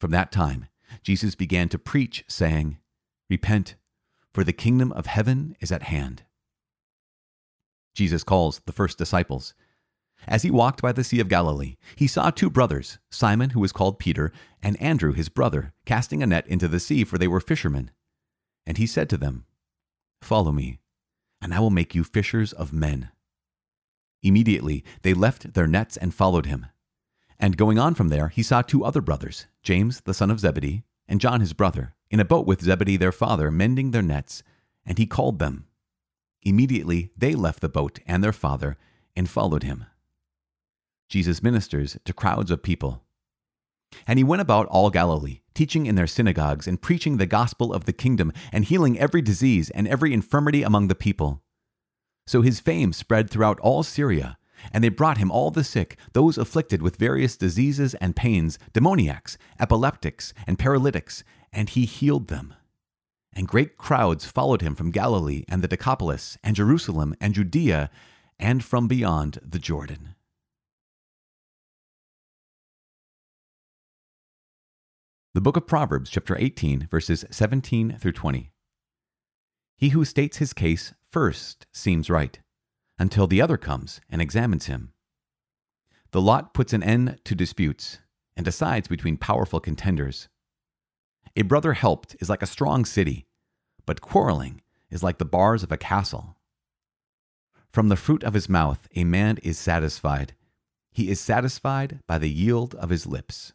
From 0.00 0.10
that 0.12 0.32
time, 0.32 0.66
Jesus 1.02 1.34
began 1.34 1.68
to 1.68 1.78
preach, 1.78 2.24
saying, 2.26 2.78
Repent, 3.28 3.76
for 4.32 4.44
the 4.44 4.52
kingdom 4.52 4.92
of 4.92 5.06
heaven 5.06 5.56
is 5.60 5.70
at 5.70 5.84
hand. 5.84 6.22
Jesus 7.94 8.24
calls 8.24 8.60
the 8.66 8.72
first 8.72 8.96
disciples. 8.96 9.54
As 10.26 10.42
he 10.42 10.50
walked 10.50 10.82
by 10.82 10.92
the 10.92 11.04
Sea 11.04 11.20
of 11.20 11.28
Galilee, 11.28 11.76
he 11.96 12.06
saw 12.06 12.30
two 12.30 12.50
brothers, 12.50 12.98
Simon, 13.10 13.50
who 13.50 13.60
was 13.60 13.72
called 13.72 13.98
Peter, 13.98 14.32
and 14.62 14.80
Andrew, 14.80 15.12
his 15.12 15.28
brother, 15.28 15.72
casting 15.86 16.22
a 16.22 16.26
net 16.26 16.46
into 16.46 16.68
the 16.68 16.80
sea, 16.80 17.04
for 17.04 17.18
they 17.18 17.28
were 17.28 17.40
fishermen. 17.40 17.90
And 18.66 18.76
he 18.76 18.86
said 18.86 19.08
to 19.10 19.16
them, 19.16 19.46
Follow 20.22 20.52
me, 20.52 20.80
and 21.40 21.54
I 21.54 21.60
will 21.60 21.70
make 21.70 21.94
you 21.94 22.04
fishers 22.04 22.52
of 22.52 22.72
men. 22.72 23.10
Immediately 24.22 24.84
they 25.02 25.14
left 25.14 25.54
their 25.54 25.66
nets 25.66 25.96
and 25.96 26.14
followed 26.14 26.46
him. 26.46 26.66
And 27.38 27.56
going 27.56 27.78
on 27.78 27.94
from 27.94 28.08
there, 28.08 28.28
he 28.28 28.42
saw 28.42 28.60
two 28.60 28.84
other 28.84 29.00
brothers, 29.00 29.46
James 29.62 30.02
the 30.02 30.14
son 30.14 30.30
of 30.30 30.40
Zebedee, 30.40 30.84
and 31.08 31.20
John 31.20 31.40
his 31.40 31.54
brother, 31.54 31.94
in 32.10 32.20
a 32.20 32.24
boat 32.24 32.46
with 32.46 32.62
Zebedee 32.62 32.98
their 32.98 33.12
father, 33.12 33.50
mending 33.50 33.90
their 33.90 34.02
nets, 34.02 34.42
and 34.84 34.98
he 34.98 35.06
called 35.06 35.38
them. 35.38 35.66
Immediately 36.42 37.10
they 37.16 37.34
left 37.34 37.60
the 37.60 37.68
boat 37.68 37.98
and 38.06 38.22
their 38.22 38.32
father 38.32 38.76
and 39.16 39.28
followed 39.28 39.62
him. 39.62 39.86
Jesus 41.08 41.42
ministers 41.42 41.98
to 42.04 42.12
crowds 42.12 42.50
of 42.50 42.62
people. 42.62 43.02
And 44.06 44.18
he 44.18 44.24
went 44.24 44.42
about 44.42 44.66
all 44.68 44.90
Galilee, 44.90 45.40
teaching 45.54 45.86
in 45.86 45.96
their 45.96 46.06
synagogues 46.06 46.68
and 46.68 46.80
preaching 46.80 47.16
the 47.16 47.26
gospel 47.26 47.72
of 47.72 47.84
the 47.84 47.92
kingdom 47.92 48.32
and 48.52 48.64
healing 48.64 48.98
every 48.98 49.20
disease 49.20 49.70
and 49.70 49.88
every 49.88 50.12
infirmity 50.12 50.62
among 50.62 50.88
the 50.88 50.94
people. 50.94 51.42
So 52.30 52.42
his 52.42 52.60
fame 52.60 52.92
spread 52.92 53.28
throughout 53.28 53.58
all 53.58 53.82
Syria 53.82 54.38
and 54.72 54.84
they 54.84 54.88
brought 54.88 55.18
him 55.18 55.32
all 55.32 55.50
the 55.50 55.64
sick, 55.64 55.96
those 56.12 56.38
afflicted 56.38 56.80
with 56.80 56.94
various 56.94 57.36
diseases 57.36 57.94
and 57.94 58.14
pains, 58.14 58.56
demoniacs, 58.72 59.36
epileptics, 59.58 60.32
and 60.46 60.56
paralytics, 60.56 61.24
and 61.52 61.68
he 61.68 61.86
healed 61.86 62.28
them. 62.28 62.54
And 63.32 63.48
great 63.48 63.76
crowds 63.76 64.26
followed 64.26 64.62
him 64.62 64.76
from 64.76 64.92
Galilee 64.92 65.42
and 65.48 65.60
the 65.60 65.66
Decapolis, 65.66 66.38
and 66.44 66.54
Jerusalem 66.54 67.16
and 67.20 67.34
Judea, 67.34 67.90
and 68.38 68.62
from 68.62 68.86
beyond 68.86 69.40
the 69.42 69.58
Jordan. 69.58 70.14
The 75.34 75.40
book 75.40 75.56
of 75.56 75.66
Proverbs, 75.66 76.10
chapter 76.10 76.36
18, 76.38 76.86
verses 76.88 77.24
17 77.32 77.98
through 77.98 78.12
20. 78.12 78.52
He 79.80 79.88
who 79.88 80.04
states 80.04 80.36
his 80.36 80.52
case 80.52 80.92
first 81.08 81.66
seems 81.72 82.10
right 82.10 82.38
until 82.98 83.26
the 83.26 83.40
other 83.40 83.56
comes 83.56 83.98
and 84.10 84.20
examines 84.20 84.66
him. 84.66 84.92
The 86.10 86.20
lot 86.20 86.52
puts 86.52 86.74
an 86.74 86.82
end 86.82 87.18
to 87.24 87.34
disputes 87.34 87.98
and 88.36 88.44
decides 88.44 88.88
between 88.88 89.16
powerful 89.16 89.58
contenders. 89.58 90.28
A 91.34 91.42
brother 91.42 91.72
helped 91.72 92.14
is 92.20 92.28
like 92.28 92.42
a 92.42 92.46
strong 92.46 92.84
city, 92.84 93.24
but 93.86 94.02
quarreling 94.02 94.60
is 94.90 95.02
like 95.02 95.16
the 95.16 95.24
bars 95.24 95.62
of 95.62 95.72
a 95.72 95.78
castle. 95.78 96.36
From 97.72 97.88
the 97.88 97.96
fruit 97.96 98.22
of 98.22 98.34
his 98.34 98.50
mouth 98.50 98.86
a 98.94 99.04
man 99.04 99.38
is 99.38 99.56
satisfied. 99.56 100.34
He 100.92 101.08
is 101.08 101.20
satisfied 101.20 102.00
by 102.06 102.18
the 102.18 102.28
yield 102.28 102.74
of 102.74 102.90
his 102.90 103.06
lips. 103.06 103.54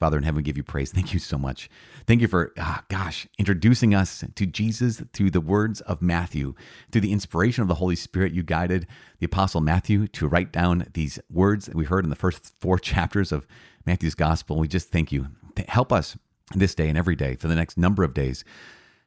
Father 0.00 0.18
in 0.18 0.24
heaven, 0.24 0.36
we 0.38 0.42
give 0.42 0.56
you 0.56 0.62
praise. 0.62 0.90
Thank 0.90 1.14
you 1.14 1.20
so 1.20 1.38
much. 1.38 1.70
Thank 2.06 2.20
you 2.20 2.28
for, 2.28 2.52
ah, 2.58 2.84
gosh, 2.88 3.26
introducing 3.38 3.94
us 3.94 4.24
to 4.34 4.44
Jesus 4.44 5.02
through 5.12 5.30
the 5.30 5.40
words 5.40 5.80
of 5.82 6.02
Matthew. 6.02 6.54
Through 6.90 7.02
the 7.02 7.12
inspiration 7.12 7.62
of 7.62 7.68
the 7.68 7.76
Holy 7.76 7.96
Spirit, 7.96 8.32
you 8.32 8.42
guided 8.42 8.86
the 9.20 9.26
Apostle 9.26 9.60
Matthew 9.60 10.08
to 10.08 10.26
write 10.26 10.52
down 10.52 10.88
these 10.94 11.18
words 11.30 11.66
that 11.66 11.76
we 11.76 11.84
heard 11.84 12.04
in 12.04 12.10
the 12.10 12.16
first 12.16 12.52
four 12.60 12.78
chapters 12.78 13.30
of 13.30 13.46
Matthew's 13.86 14.16
Gospel. 14.16 14.58
We 14.58 14.68
just 14.68 14.90
thank 14.90 15.12
you. 15.12 15.28
Help 15.68 15.92
us 15.92 16.18
this 16.54 16.74
day 16.74 16.88
and 16.88 16.98
every 16.98 17.16
day 17.16 17.36
for 17.36 17.48
the 17.48 17.54
next 17.54 17.78
number 17.78 18.02
of 18.02 18.14
days 18.14 18.44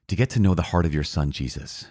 to 0.07 0.15
get 0.15 0.29
to 0.31 0.39
know 0.39 0.55
the 0.55 0.61
heart 0.63 0.85
of 0.85 0.93
your 0.93 1.03
Son, 1.03 1.31
Jesus. 1.31 1.87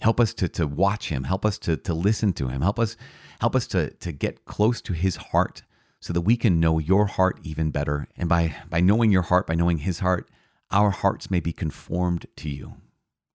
Help 0.00 0.20
us 0.20 0.32
to, 0.34 0.48
to 0.48 0.66
watch 0.66 1.08
him. 1.08 1.24
Help 1.24 1.44
us 1.44 1.58
to, 1.58 1.76
to 1.78 1.94
listen 1.94 2.32
to 2.34 2.48
him. 2.48 2.62
Help 2.62 2.78
us, 2.78 2.96
help 3.40 3.56
us 3.56 3.66
to, 3.68 3.90
to 3.90 4.12
get 4.12 4.44
close 4.44 4.80
to 4.82 4.92
his 4.92 5.16
heart 5.16 5.62
so 6.04 6.12
that 6.12 6.20
we 6.20 6.36
can 6.36 6.60
know 6.60 6.78
your 6.78 7.06
heart 7.06 7.40
even 7.44 7.70
better. 7.70 8.06
And 8.14 8.28
by, 8.28 8.54
by 8.68 8.80
knowing 8.80 9.10
your 9.10 9.22
heart, 9.22 9.46
by 9.46 9.54
knowing 9.54 9.78
his 9.78 10.00
heart, 10.00 10.28
our 10.70 10.90
hearts 10.90 11.30
may 11.30 11.40
be 11.40 11.50
conformed 11.50 12.26
to 12.36 12.50
you. 12.50 12.74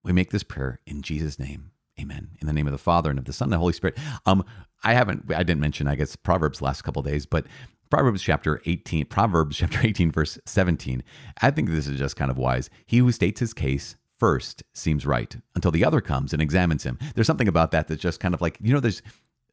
We 0.03 0.13
make 0.13 0.29
this 0.29 0.43
prayer 0.43 0.79
in 0.85 1.01
Jesus' 1.01 1.39
name. 1.39 1.71
Amen. 1.99 2.29
In 2.39 2.45
the 2.45 2.53
name 2.53 2.67
of 2.67 2.71
the 2.71 2.77
Father 2.77 3.09
and 3.09 3.17
of 3.17 3.25
the 3.25 3.33
Son 3.33 3.47
and 3.47 3.53
the 3.53 3.57
Holy 3.57 3.73
Spirit. 3.73 3.97
Um, 4.27 4.45
I 4.83 4.93
haven't, 4.93 5.33
I 5.33 5.41
didn't 5.41 5.61
mention, 5.61 5.87
I 5.87 5.95
guess, 5.95 6.15
Proverbs 6.15 6.61
last 6.61 6.83
couple 6.83 7.01
days, 7.01 7.25
but 7.25 7.47
Proverbs 7.89 8.21
chapter 8.21 8.61
18, 8.67 9.05
Proverbs 9.05 9.57
chapter 9.57 9.79
18, 9.81 10.11
verse 10.11 10.37
17. 10.45 11.01
I 11.41 11.49
think 11.49 11.69
this 11.69 11.87
is 11.87 11.97
just 11.97 12.17
kind 12.17 12.29
of 12.29 12.37
wise. 12.37 12.69
He 12.85 12.99
who 12.99 13.11
states 13.11 13.39
his 13.39 13.55
case 13.55 13.95
first 14.19 14.61
seems 14.75 15.07
right 15.07 15.35
until 15.55 15.71
the 15.71 15.83
other 15.83 16.01
comes 16.01 16.33
and 16.33 16.41
examines 16.41 16.83
him. 16.83 16.99
There's 17.15 17.25
something 17.25 17.47
about 17.47 17.71
that 17.71 17.87
that's 17.87 17.99
just 17.99 18.19
kind 18.19 18.35
of 18.35 18.41
like, 18.41 18.59
you 18.61 18.75
know, 18.75 18.79
there's 18.79 19.01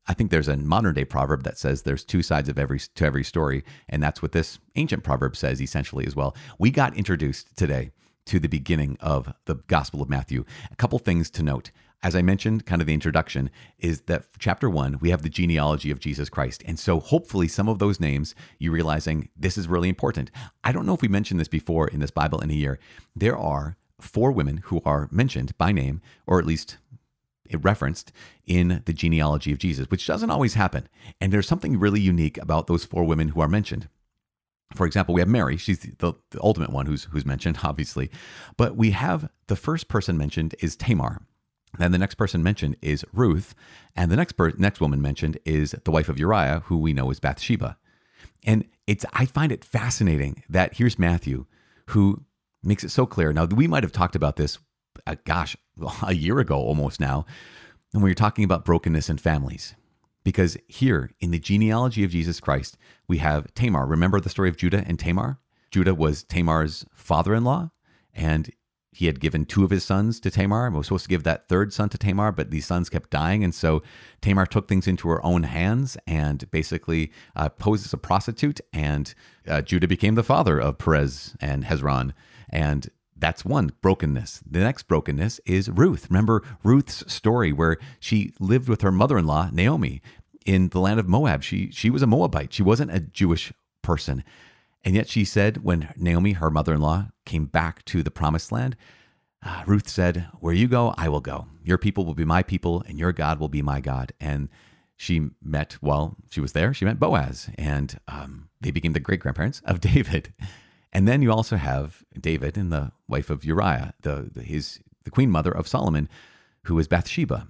I 0.08 0.14
think 0.14 0.30
there's 0.30 0.48
a 0.48 0.56
modern 0.56 0.94
day 0.94 1.04
proverb 1.04 1.42
that 1.44 1.58
says 1.58 1.82
there's 1.82 2.04
two 2.04 2.22
sides 2.22 2.48
of 2.48 2.58
every 2.58 2.78
to 2.78 3.04
every 3.04 3.24
story, 3.24 3.64
and 3.88 4.02
that's 4.02 4.22
what 4.22 4.32
this 4.32 4.58
ancient 4.76 5.02
proverb 5.04 5.36
says 5.36 5.60
essentially 5.60 6.06
as 6.06 6.14
well. 6.14 6.36
We 6.58 6.70
got 6.70 6.96
introduced 6.96 7.56
today 7.56 7.90
to 8.26 8.38
the 8.38 8.48
beginning 8.48 8.96
of 9.00 9.32
the 9.46 9.56
Gospel 9.66 10.02
of 10.02 10.08
Matthew. 10.08 10.44
A 10.70 10.76
couple 10.76 10.98
things 10.98 11.30
to 11.30 11.42
note. 11.42 11.70
As 12.02 12.14
I 12.14 12.22
mentioned, 12.22 12.66
kind 12.66 12.82
of 12.82 12.86
the 12.86 12.94
introduction 12.94 13.50
is 13.78 14.02
that 14.02 14.26
chapter 14.38 14.68
one, 14.68 14.98
we 15.00 15.10
have 15.10 15.22
the 15.22 15.28
genealogy 15.28 15.90
of 15.90 15.98
Jesus 15.98 16.28
Christ. 16.28 16.62
And 16.66 16.78
so 16.78 17.00
hopefully 17.00 17.48
some 17.48 17.68
of 17.68 17.78
those 17.78 18.00
names, 18.00 18.34
you 18.58 18.70
realizing 18.70 19.28
this 19.36 19.56
is 19.56 19.66
really 19.66 19.88
important. 19.88 20.30
I 20.62 20.72
don't 20.72 20.86
know 20.86 20.94
if 20.94 21.02
we 21.02 21.08
mentioned 21.08 21.40
this 21.40 21.48
before 21.48 21.88
in 21.88 22.00
this 22.00 22.10
Bible 22.10 22.40
in 22.40 22.50
a 22.50 22.54
year. 22.54 22.78
There 23.14 23.36
are 23.36 23.76
four 24.00 24.30
women 24.30 24.58
who 24.64 24.82
are 24.84 25.08
mentioned 25.10 25.56
by 25.56 25.72
name, 25.72 26.02
or 26.26 26.38
at 26.38 26.46
least 26.46 26.76
referenced 27.52 28.12
in 28.46 28.82
the 28.86 28.92
genealogy 28.92 29.52
of 29.52 29.58
Jesus, 29.58 29.90
which 29.90 30.06
doesn't 30.06 30.30
always 30.30 30.54
happen. 30.54 30.88
And 31.20 31.32
there's 31.32 31.48
something 31.48 31.78
really 31.78 32.00
unique 32.00 32.38
about 32.38 32.66
those 32.66 32.84
four 32.84 33.04
women 33.04 33.28
who 33.28 33.40
are 33.40 33.48
mentioned. 33.48 33.88
For 34.74 34.86
example, 34.86 35.14
we 35.14 35.20
have 35.20 35.28
Mary. 35.28 35.56
She's 35.56 35.78
the, 35.80 36.14
the 36.30 36.40
ultimate 36.40 36.70
one 36.70 36.86
who's, 36.86 37.04
who's 37.04 37.24
mentioned, 37.24 37.60
obviously. 37.64 38.10
But 38.56 38.76
we 38.76 38.90
have 38.90 39.30
the 39.46 39.56
first 39.56 39.88
person 39.88 40.18
mentioned 40.18 40.54
is 40.60 40.76
Tamar. 40.76 41.22
Then 41.78 41.92
the 41.92 41.98
next 41.98 42.14
person 42.14 42.42
mentioned 42.42 42.76
is 42.80 43.04
Ruth. 43.12 43.54
And 43.94 44.10
the 44.10 44.16
next, 44.16 44.32
per- 44.32 44.52
next 44.56 44.80
woman 44.80 45.02
mentioned 45.02 45.38
is 45.44 45.74
the 45.84 45.90
wife 45.90 46.08
of 46.08 46.18
Uriah, 46.18 46.62
who 46.66 46.78
we 46.78 46.92
know 46.92 47.10
is 47.10 47.20
Bathsheba. 47.20 47.76
And 48.44 48.64
it's 48.86 49.04
I 49.12 49.26
find 49.26 49.52
it 49.52 49.64
fascinating 49.64 50.42
that 50.48 50.74
here's 50.74 50.98
Matthew, 50.98 51.46
who 51.86 52.24
makes 52.62 52.84
it 52.84 52.90
so 52.90 53.06
clear. 53.06 53.32
Now, 53.32 53.46
we 53.46 53.66
might 53.66 53.82
have 53.82 53.92
talked 53.92 54.16
about 54.16 54.36
this, 54.36 54.58
uh, 55.06 55.16
gosh, 55.24 55.56
a 56.02 56.14
year 56.14 56.38
ago 56.38 56.56
almost 56.56 57.00
now, 57.00 57.26
when 57.92 58.02
we 58.02 58.10
were 58.10 58.14
talking 58.14 58.44
about 58.44 58.64
brokenness 58.64 59.08
in 59.08 59.18
families. 59.18 59.74
Because 60.24 60.56
here 60.66 61.10
in 61.20 61.30
the 61.30 61.38
genealogy 61.38 62.02
of 62.02 62.10
Jesus 62.10 62.40
Christ, 62.40 62.76
we 63.06 63.18
have 63.18 63.52
Tamar. 63.54 63.86
Remember 63.86 64.20
the 64.20 64.28
story 64.28 64.48
of 64.48 64.56
Judah 64.56 64.84
and 64.86 64.98
Tamar? 64.98 65.38
Judah 65.70 65.94
was 65.94 66.24
Tamar's 66.24 66.84
father 66.94 67.34
in 67.34 67.44
law, 67.44 67.70
and 68.12 68.50
he 68.96 69.06
had 69.06 69.20
given 69.20 69.44
two 69.44 69.62
of 69.62 69.68
his 69.68 69.84
sons 69.84 70.18
to 70.20 70.30
Tamar 70.30 70.66
and 70.66 70.74
was 70.74 70.86
supposed 70.86 71.04
to 71.04 71.10
give 71.10 71.22
that 71.24 71.48
third 71.48 71.70
son 71.70 71.90
to 71.90 71.98
Tamar, 71.98 72.32
but 72.32 72.50
these 72.50 72.64
sons 72.64 72.88
kept 72.88 73.10
dying. 73.10 73.44
And 73.44 73.54
so 73.54 73.82
Tamar 74.22 74.46
took 74.46 74.68
things 74.68 74.88
into 74.88 75.10
her 75.10 75.24
own 75.24 75.42
hands 75.42 75.98
and 76.06 76.50
basically 76.50 77.12
uh, 77.36 77.50
posed 77.50 77.84
as 77.84 77.92
a 77.92 77.98
prostitute. 77.98 78.58
And 78.72 79.12
uh, 79.46 79.60
Judah 79.60 79.86
became 79.86 80.14
the 80.14 80.22
father 80.22 80.58
of 80.58 80.78
Perez 80.78 81.36
and 81.40 81.64
Hezron. 81.64 82.14
And 82.48 82.88
that's 83.18 83.44
one 83.44 83.72
brokenness. 83.80 84.42
The 84.48 84.60
next 84.60 84.84
brokenness 84.84 85.40
is 85.46 85.70
Ruth. 85.70 86.08
Remember 86.10 86.42
Ruth's 86.62 87.10
story 87.12 87.52
where 87.52 87.78
she 87.98 88.32
lived 88.38 88.68
with 88.68 88.82
her 88.82 88.92
mother-in-law 88.92 89.50
Naomi 89.52 90.02
in 90.44 90.68
the 90.68 90.80
land 90.80 91.00
of 91.00 91.08
Moab. 91.08 91.42
She 91.42 91.70
she 91.70 91.90
was 91.90 92.02
a 92.02 92.06
Moabite. 92.06 92.52
She 92.52 92.62
wasn't 92.62 92.92
a 92.92 93.00
Jewish 93.00 93.52
person. 93.82 94.22
And 94.84 94.94
yet 94.94 95.08
she 95.08 95.24
said 95.24 95.64
when 95.64 95.92
Naomi, 95.96 96.32
her 96.32 96.50
mother-in-law, 96.50 97.08
came 97.24 97.46
back 97.46 97.84
to 97.86 98.02
the 98.02 98.10
promised 98.10 98.52
land, 98.52 98.76
uh, 99.44 99.64
Ruth 99.66 99.88
said, 99.88 100.28
"Where 100.40 100.54
you 100.54 100.68
go, 100.68 100.94
I 100.96 101.08
will 101.08 101.20
go. 101.20 101.46
Your 101.64 101.78
people 101.78 102.04
will 102.04 102.14
be 102.14 102.24
my 102.24 102.42
people 102.42 102.84
and 102.86 102.98
your 102.98 103.12
God 103.12 103.40
will 103.40 103.48
be 103.48 103.62
my 103.62 103.80
God." 103.80 104.12
And 104.20 104.48
she 104.96 105.28
met, 105.42 105.76
well, 105.82 106.16
she 106.30 106.40
was 106.40 106.52
there. 106.52 106.72
She 106.72 106.86
met 106.86 106.98
Boaz, 106.98 107.50
and 107.58 108.00
um, 108.08 108.48
they 108.62 108.70
became 108.70 108.94
the 108.94 109.00
great 109.00 109.20
grandparents 109.20 109.60
of 109.64 109.80
David. 109.92 110.32
And 110.92 111.06
then 111.06 111.22
you 111.22 111.32
also 111.32 111.56
have 111.56 112.04
David 112.18 112.56
and 112.56 112.72
the 112.72 112.92
wife 113.08 113.30
of 113.30 113.44
Uriah, 113.44 113.94
the, 114.02 114.30
the 114.32 114.42
his 114.42 114.80
the 115.04 115.10
queen 115.10 115.30
mother 115.30 115.52
of 115.52 115.68
Solomon, 115.68 116.08
who 116.64 116.78
is 116.78 116.88
Bathsheba. 116.88 117.48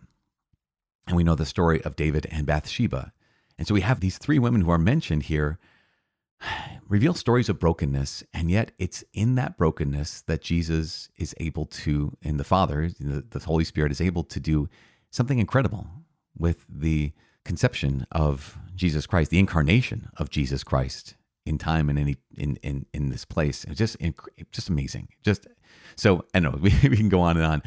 And 1.07 1.17
we 1.17 1.25
know 1.25 1.35
the 1.35 1.47
story 1.47 1.83
of 1.83 1.97
David 1.97 2.27
and 2.31 2.47
Bathsheba. 2.47 3.13
And 3.59 3.67
so 3.67 3.75
we 3.75 3.81
have 3.81 4.01
these 4.01 4.19
three 4.19 4.39
women 4.39 4.61
who 4.61 4.71
are 4.71 4.79
mentioned 4.79 5.25
here 5.25 5.59
reveal 6.89 7.15
stories 7.15 7.49
of 7.49 7.59
brokenness, 7.59 8.23
and 8.35 8.51
yet 8.51 8.73
it's 8.79 9.03
in 9.13 9.35
that 9.37 9.57
brokenness 9.57 10.23
that 10.23 10.43
Jesus 10.43 11.09
is 11.17 11.35
able 11.41 11.65
to, 11.67 12.17
and 12.23 12.39
the 12.39 12.45
Father, 12.45 12.91
the, 13.01 13.25
the 13.29 13.39
Holy 13.41 13.65
Spirit 13.65 13.91
is 13.91 14.01
able 14.01 14.23
to 14.25 14.39
do 14.39 14.69
something 15.11 15.39
incredible 15.39 15.89
with 16.37 16.67
the 16.69 17.13
conception 17.45 18.07
of 18.13 18.59
Jesus 18.75 19.07
Christ, 19.07 19.31
the 19.31 19.39
incarnation 19.39 20.11
of 20.17 20.31
Jesus 20.31 20.63
Christ 20.63 21.15
in 21.47 21.59
time 21.59 21.89
and 21.89 21.99
any 21.99 22.17
in 22.37 22.57
in 22.57 22.87
in 22.93 23.09
this 23.09 23.25
place. 23.25 23.65
It's 23.65 23.79
just 23.79 23.97
just 24.53 24.69
amazing. 24.69 25.09
Just 25.23 25.47
so 25.95 26.25
I 26.35 26.41
know 26.41 26.59
we, 26.61 26.75
we 26.83 26.97
can 26.97 27.09
go 27.09 27.21
on 27.21 27.37
and 27.37 27.47
on. 27.47 27.63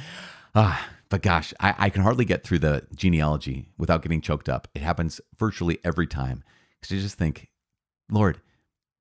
Ah, 0.53 0.89
but 1.09 1.21
gosh, 1.21 1.53
I, 1.59 1.73
I 1.77 1.89
can 1.89 2.03
hardly 2.03 2.25
get 2.25 2.43
through 2.43 2.59
the 2.59 2.85
genealogy 2.95 3.69
without 3.77 4.01
getting 4.03 4.21
choked 4.21 4.49
up. 4.49 4.67
It 4.75 4.81
happens 4.81 5.19
virtually 5.37 5.79
every 5.83 6.07
time. 6.07 6.43
Because 6.79 6.97
I 6.97 7.01
just 7.01 7.17
think, 7.17 7.49
Lord, 8.11 8.41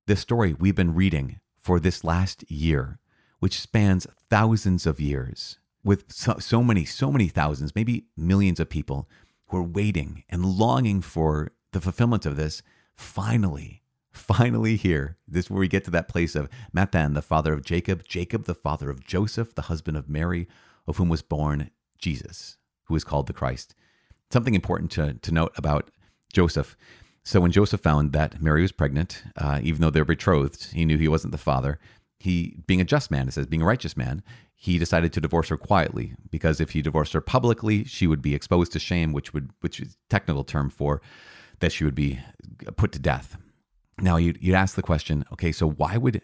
this 0.07 0.21
story 0.21 0.55
we've 0.55 0.75
been 0.75 0.95
reading 0.95 1.41
for 1.59 1.79
this 1.79 2.03
last 2.05 2.51
year, 2.51 2.99
which 3.41 3.61
spans 3.61 4.07
thousands 4.31 4.87
of 4.87 5.01
years, 5.01 5.59
with 5.85 6.05
so, 6.09 6.37
so 6.39 6.63
many, 6.63 6.85
so 6.85 7.13
many 7.13 7.29
thousands, 7.29 7.75
maybe 7.75 8.07
millions 8.17 8.59
of 8.59 8.69
people 8.69 9.09
who 9.49 9.59
are 9.59 9.63
waiting 9.63 10.25
and 10.29 10.45
longing 10.45 11.01
for 11.01 11.53
the 11.73 11.81
fulfillment 11.81 12.27
of 12.27 12.37
this, 12.37 12.63
finally 12.97 13.83
finally 14.13 14.77
here. 14.77 15.17
This 15.27 15.47
is 15.47 15.51
where 15.51 15.61
we 15.61 15.69
get 15.69 15.85
to 15.85 15.91
that 15.93 16.09
place 16.09 16.35
of 16.35 16.49
Matthan, 16.75 17.15
the 17.15 17.23
father 17.23 17.53
of 17.53 17.65
Jacob, 17.65 18.05
Jacob, 18.07 18.45
the 18.45 18.55
father 18.55 18.91
of 18.91 19.05
Joseph, 19.05 19.55
the 19.55 19.63
husband 19.63 19.97
of 19.97 20.09
Mary, 20.09 20.49
of 20.87 20.97
whom 20.97 21.09
was 21.09 21.23
born 21.23 21.71
Jesus, 21.99 22.57
who 22.85 22.97
is 22.97 23.05
called 23.05 23.27
the 23.27 23.33
Christ. 23.33 23.75
Something 24.31 24.55
important 24.55 24.91
to, 24.93 25.15
to 25.15 25.33
note 25.33 25.53
about 25.57 25.91
Joseph. 26.33 26.77
So 27.25 27.41
when 27.41 27.53
Joseph 27.53 27.81
found 27.81 28.13
that 28.13 28.43
Mary 28.43 28.63
was 28.63 28.73
pregnant, 28.73 29.23
uh, 29.37 29.61
even 29.63 29.81
though 29.81 29.91
they're 29.91 30.05
betrothed, 30.05 30.73
he 30.73 30.85
knew 30.85 30.97
he 30.97 31.09
wasn't 31.09 31.33
the 31.33 31.39
father. 31.39 31.79
He, 32.19 32.57
being 32.67 32.81
a 32.81 32.85
just 32.85 33.11
man, 33.11 33.29
it 33.29 33.33
says, 33.33 33.47
being 33.47 33.63
a 33.63 33.67
righteous 33.67 33.97
man, 33.97 34.23
he 34.55 34.79
decided 34.79 35.13
to 35.13 35.21
divorce 35.21 35.51
her 35.51 35.57
quietly 35.57 36.15
because 36.31 36.61
if 36.61 36.71
he 36.71 36.83
divorced 36.83 37.13
her 37.13 37.21
publicly, 37.21 37.85
she 37.85 38.07
would 38.07 38.23
be 38.23 38.35
exposed 38.35 38.73
to 38.73 38.79
shame, 38.79 39.13
which 39.13 39.33
would, 39.33 39.51
which 39.61 39.79
is 39.79 39.97
technical 40.11 40.43
term 40.43 40.69
for 40.69 41.01
that 41.61 41.71
she 41.71 41.85
would 41.85 41.95
be 41.95 42.19
put 42.77 42.93
to 42.93 42.99
death. 42.99 43.37
Now 44.01 44.17
you'd, 44.17 44.39
you'd 44.41 44.55
ask 44.55 44.75
the 44.77 44.83
question, 44.83 45.25
okay, 45.33 45.53
so 45.53 45.69
why 45.69 45.97
would 45.97 46.23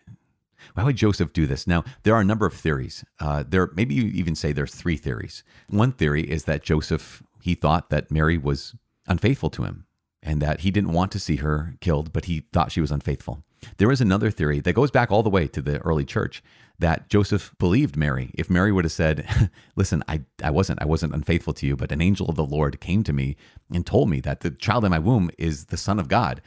why 0.74 0.84
would 0.84 0.96
Joseph 0.96 1.32
do 1.32 1.46
this? 1.46 1.66
Now 1.66 1.84
there 2.04 2.14
are 2.14 2.20
a 2.20 2.24
number 2.24 2.46
of 2.46 2.54
theories. 2.54 3.04
Uh, 3.20 3.44
there 3.46 3.70
maybe 3.74 3.94
you 3.94 4.04
even 4.04 4.34
say 4.34 4.52
there's 4.52 4.74
three 4.74 4.96
theories. 4.96 5.42
One 5.68 5.92
theory 5.92 6.22
is 6.22 6.44
that 6.44 6.62
Joseph 6.62 7.22
he 7.42 7.54
thought 7.54 7.90
that 7.90 8.10
Mary 8.10 8.38
was 8.38 8.74
unfaithful 9.06 9.50
to 9.50 9.64
him 9.64 9.86
and 10.22 10.40
that 10.40 10.60
he 10.60 10.70
didn't 10.70 10.92
want 10.92 11.12
to 11.12 11.18
see 11.18 11.36
her 11.36 11.74
killed, 11.80 12.12
but 12.12 12.24
he 12.24 12.46
thought 12.52 12.72
she 12.72 12.80
was 12.80 12.90
unfaithful. 12.90 13.44
There 13.76 13.92
is 13.92 14.00
another 14.00 14.30
theory 14.30 14.60
that 14.60 14.72
goes 14.72 14.90
back 14.90 15.10
all 15.10 15.22
the 15.22 15.30
way 15.30 15.46
to 15.48 15.60
the 15.60 15.78
early 15.80 16.04
church 16.04 16.42
that 16.78 17.08
Joseph 17.08 17.54
believed 17.58 17.96
Mary. 17.96 18.30
If 18.34 18.50
Mary 18.50 18.72
would 18.72 18.84
have 18.84 18.92
said, 18.92 19.50
"Listen, 19.76 20.02
I, 20.08 20.22
I 20.42 20.50
wasn't 20.50 20.82
I 20.82 20.86
wasn't 20.86 21.14
unfaithful 21.14 21.52
to 21.54 21.66
you, 21.66 21.76
but 21.76 21.92
an 21.92 22.00
angel 22.00 22.28
of 22.28 22.36
the 22.36 22.44
Lord 22.44 22.80
came 22.80 23.02
to 23.04 23.12
me 23.12 23.36
and 23.72 23.86
told 23.86 24.08
me 24.08 24.20
that 24.20 24.40
the 24.40 24.50
child 24.50 24.84
in 24.84 24.90
my 24.90 24.98
womb 24.98 25.30
is 25.38 25.66
the 25.66 25.76
son 25.76 25.98
of 25.98 26.08
God," 26.08 26.40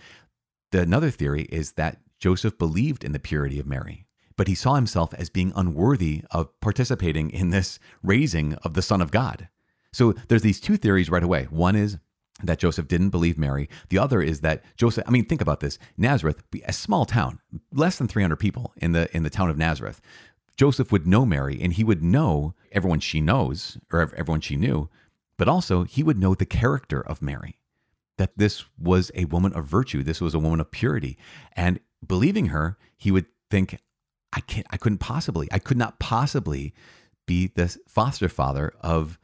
The 0.71 0.81
another 0.81 1.09
theory 1.09 1.43
is 1.43 1.73
that 1.73 1.99
Joseph 2.19 2.57
believed 2.57 3.03
in 3.03 3.13
the 3.13 3.19
purity 3.19 3.59
of 3.59 3.67
Mary, 3.67 4.05
but 4.35 4.47
he 4.47 4.55
saw 4.55 4.75
himself 4.75 5.13
as 5.13 5.29
being 5.29 5.53
unworthy 5.55 6.23
of 6.31 6.59
participating 6.59 7.29
in 7.29 7.51
this 7.51 7.79
raising 8.03 8.55
of 8.55 8.73
the 8.73 8.81
Son 8.81 9.01
of 9.01 9.11
God. 9.11 9.49
So 9.93 10.13
there's 10.27 10.41
these 10.41 10.59
two 10.59 10.77
theories 10.77 11.09
right 11.09 11.23
away. 11.23 11.45
One 11.45 11.75
is 11.75 11.97
that 12.43 12.59
Joseph 12.59 12.87
didn't 12.87 13.09
believe 13.09 13.37
Mary. 13.37 13.69
The 13.89 13.97
other 13.97 14.21
is 14.21 14.41
that 14.41 14.63
Joseph, 14.75 15.05
I 15.07 15.11
mean, 15.11 15.25
think 15.25 15.41
about 15.41 15.59
this. 15.59 15.79
Nazareth, 15.97 16.43
a 16.65 16.73
small 16.73 17.05
town, 17.05 17.39
less 17.71 17.97
than 17.97 18.07
300 18.07 18.35
people 18.35 18.73
in 18.77 18.91
the 18.91 19.15
in 19.15 19.23
the 19.23 19.29
town 19.29 19.49
of 19.49 19.57
Nazareth. 19.57 20.01
Joseph 20.55 20.91
would 20.91 21.07
know 21.07 21.25
Mary 21.25 21.59
and 21.61 21.73
he 21.73 21.83
would 21.83 22.03
know 22.03 22.53
everyone 22.71 22.99
she 22.99 23.21
knows 23.21 23.77
or 23.91 24.01
everyone 24.01 24.41
she 24.41 24.55
knew, 24.55 24.89
but 25.37 25.47
also 25.47 25.83
he 25.83 26.03
would 26.03 26.19
know 26.19 26.33
the 26.35 26.45
character 26.45 26.99
of 26.99 27.21
Mary 27.21 27.59
that 28.17 28.37
this 28.37 28.65
was 28.77 29.11
a 29.15 29.25
woman 29.25 29.53
of 29.53 29.65
virtue. 29.65 30.03
This 30.03 30.21
was 30.21 30.33
a 30.33 30.39
woman 30.39 30.59
of 30.59 30.71
purity. 30.71 31.17
And 31.55 31.79
believing 32.05 32.47
her, 32.47 32.77
he 32.97 33.11
would 33.11 33.27
think, 33.49 33.79
I 34.33 34.41
can't, 34.41 34.67
I 34.69 34.77
couldn't 34.77 34.97
possibly, 34.99 35.47
I 35.51 35.59
could 35.59 35.77
not 35.77 35.99
possibly 35.99 36.73
be 37.25 37.47
the 37.47 37.75
foster 37.87 38.29
father 38.29 38.73
of 38.81 39.19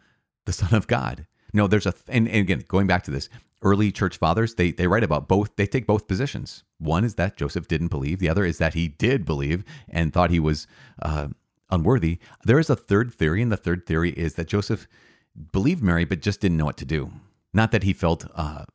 the 0.45 0.53
Son 0.53 0.73
of 0.73 0.87
God. 0.87 1.27
No, 1.53 1.67
there's 1.67 1.85
a, 1.85 1.93
and, 2.07 2.27
and 2.27 2.37
again, 2.37 2.63
going 2.67 2.87
back 2.87 3.03
to 3.03 3.11
this, 3.11 3.29
early 3.61 3.91
church 3.91 4.17
fathers, 4.17 4.55
they, 4.55 4.71
they 4.71 4.87
write 4.87 5.03
about 5.03 5.27
both, 5.27 5.55
they 5.55 5.65
take 5.65 5.87
both 5.87 6.07
positions. 6.07 6.63
One 6.79 7.05
is 7.05 7.15
that 7.15 7.37
Joseph 7.37 7.67
didn't 7.67 7.87
believe, 7.87 8.19
the 8.19 8.29
other 8.29 8.43
is 8.43 8.57
that 8.57 8.73
he 8.73 8.89
did 8.89 9.25
believe 9.25 9.63
and 9.89 10.11
thought 10.11 10.31
he 10.31 10.39
was 10.39 10.67
uh, 11.01 11.29
unworthy. 11.69 12.19
There 12.43 12.59
is 12.59 12.69
a 12.69 12.75
third 12.75 13.13
theory, 13.13 13.41
and 13.41 13.51
the 13.51 13.57
third 13.57 13.85
theory 13.85 14.11
is 14.11 14.35
that 14.35 14.47
Joseph 14.47 14.87
believed 15.51 15.81
Mary, 15.81 16.03
but 16.03 16.21
just 16.21 16.41
didn't 16.41 16.57
know 16.57 16.65
what 16.65 16.77
to 16.77 16.85
do. 16.85 17.11
Not 17.53 17.71
that 17.71 17.83
he 17.83 17.93
felt 17.93 18.25
uh, 18.35 18.65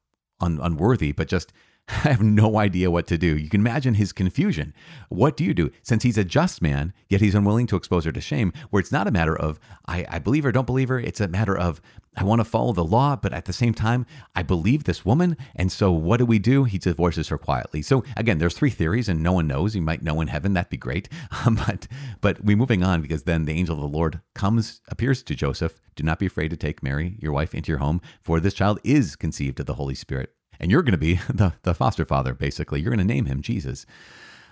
un- 0.40 0.60
unworthy, 0.62 1.12
but 1.12 1.28
just 1.28 1.52
I 2.04 2.10
have 2.10 2.22
no 2.22 2.58
idea 2.58 2.90
what 2.90 3.06
to 3.06 3.16
do. 3.16 3.36
You 3.36 3.48
can 3.48 3.60
imagine 3.60 3.94
his 3.94 4.12
confusion. 4.12 4.74
What 5.08 5.36
do 5.36 5.44
you 5.44 5.54
do? 5.54 5.70
Since 5.82 6.02
he's 6.02 6.18
a 6.18 6.24
just 6.24 6.60
man, 6.60 6.92
yet 7.08 7.22
he's 7.22 7.34
unwilling 7.34 7.66
to 7.68 7.76
expose 7.76 8.04
her 8.04 8.12
to 8.12 8.20
shame, 8.20 8.52
where 8.68 8.80
it's 8.80 8.92
not 8.92 9.06
a 9.06 9.10
matter 9.10 9.36
of, 9.36 9.58
I, 9.86 10.04
I 10.08 10.18
believe 10.18 10.44
her, 10.44 10.52
don't 10.52 10.66
believe 10.66 10.90
her. 10.90 11.00
It's 11.00 11.20
a 11.20 11.28
matter 11.28 11.56
of, 11.56 11.80
I 12.14 12.24
want 12.24 12.40
to 12.40 12.44
follow 12.44 12.72
the 12.72 12.84
law, 12.84 13.16
but 13.16 13.32
at 13.32 13.46
the 13.46 13.54
same 13.54 13.72
time, 13.72 14.04
I 14.36 14.42
believe 14.42 14.84
this 14.84 15.04
woman. 15.04 15.36
And 15.54 15.72
so 15.72 15.90
what 15.90 16.18
do 16.18 16.26
we 16.26 16.38
do? 16.38 16.64
He 16.64 16.76
divorces 16.76 17.28
her 17.28 17.38
quietly. 17.38 17.80
So 17.80 18.04
again, 18.16 18.38
there's 18.38 18.54
three 18.54 18.70
theories, 18.70 19.08
and 19.08 19.22
no 19.22 19.32
one 19.32 19.46
knows. 19.46 19.74
You 19.74 19.82
might 19.82 20.02
know 20.02 20.20
in 20.20 20.28
heaven. 20.28 20.52
That'd 20.52 20.70
be 20.70 20.76
great. 20.76 21.08
Um, 21.46 21.54
but 21.54 21.86
but 22.20 22.42
we're 22.42 22.56
moving 22.56 22.82
on 22.82 23.00
because 23.00 23.22
then 23.22 23.44
the 23.44 23.52
angel 23.52 23.76
of 23.76 23.80
the 23.80 23.96
Lord 23.96 24.20
comes, 24.34 24.80
appears 24.88 25.22
to 25.22 25.36
Joseph. 25.36 25.80
Do 25.94 26.02
not 26.02 26.18
be 26.18 26.26
afraid 26.26 26.48
to 26.48 26.56
take 26.56 26.82
Mary, 26.82 27.16
your 27.20 27.32
wife, 27.32 27.54
into 27.54 27.70
your 27.70 27.78
home, 27.78 28.00
for 28.20 28.40
this 28.40 28.54
child 28.54 28.80
is 28.82 29.14
conceived 29.14 29.60
of 29.60 29.66
the 29.66 29.74
Holy 29.74 29.94
Spirit 29.94 30.34
and 30.60 30.70
you're 30.70 30.82
going 30.82 30.92
to 30.92 30.98
be 30.98 31.14
the, 31.34 31.54
the 31.62 31.74
foster 31.74 32.04
father, 32.04 32.34
basically. 32.34 32.80
You're 32.80 32.94
going 32.94 33.06
to 33.06 33.14
name 33.14 33.26
him 33.26 33.42
Jesus. 33.42 33.86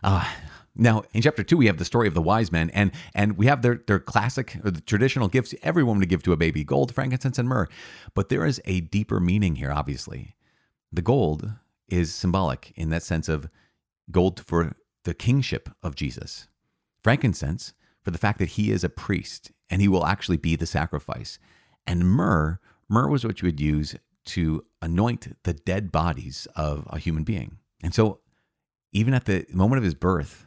Uh, 0.02 0.24
Now, 0.76 1.04
in 1.12 1.22
chapter 1.22 1.42
two, 1.42 1.56
we 1.56 1.66
have 1.66 1.78
the 1.78 1.84
story 1.84 2.08
of 2.08 2.14
the 2.14 2.22
wise 2.22 2.52
men, 2.52 2.70
and 2.70 2.92
and 3.14 3.38
we 3.38 3.46
have 3.46 3.62
their 3.62 3.82
their 3.86 3.98
classic 4.00 4.58
or 4.64 4.70
the 4.70 4.80
traditional 4.82 5.28
gifts 5.28 5.54
everyone 5.62 5.98
would 5.98 6.08
give 6.08 6.22
to 6.24 6.32
a 6.32 6.36
baby: 6.36 6.64
gold, 6.64 6.94
frankincense, 6.94 7.38
and 7.38 7.48
myrrh. 7.48 7.68
But 8.14 8.28
there 8.28 8.46
is 8.46 8.60
a 8.66 8.80
deeper 8.82 9.20
meaning 9.20 9.56
here. 9.56 9.72
Obviously, 9.72 10.36
the 10.92 11.02
gold 11.02 11.52
is 11.88 12.14
symbolic 12.14 12.72
in 12.76 12.90
that 12.90 13.02
sense 13.04 13.28
of 13.28 13.48
gold 14.10 14.40
for 14.46 14.76
the 15.04 15.14
kingship 15.14 15.70
of 15.82 15.94
Jesus, 15.96 16.48
frankincense 17.04 17.74
for 18.02 18.10
the 18.12 18.18
fact 18.18 18.38
that 18.38 18.50
he 18.50 18.70
is 18.70 18.84
a 18.84 18.88
priest 18.88 19.52
and 19.70 19.82
he 19.82 19.88
will 19.88 20.06
actually 20.06 20.38
be 20.38 20.56
the 20.56 20.66
sacrifice, 20.66 21.38
and 21.86 22.08
myrrh. 22.10 22.58
Myrrh 22.88 23.08
was 23.08 23.24
what 23.24 23.42
you 23.42 23.46
would 23.46 23.60
use 23.60 23.96
to 24.26 24.64
anoint 24.82 25.36
the 25.44 25.54
dead 25.54 25.90
bodies 25.90 26.46
of 26.56 26.86
a 26.90 26.98
human 26.98 27.24
being. 27.24 27.58
And 27.82 27.94
so, 27.94 28.20
even 28.92 29.14
at 29.14 29.24
the 29.24 29.46
moment 29.52 29.78
of 29.78 29.84
his 29.84 29.94
birth, 29.94 30.46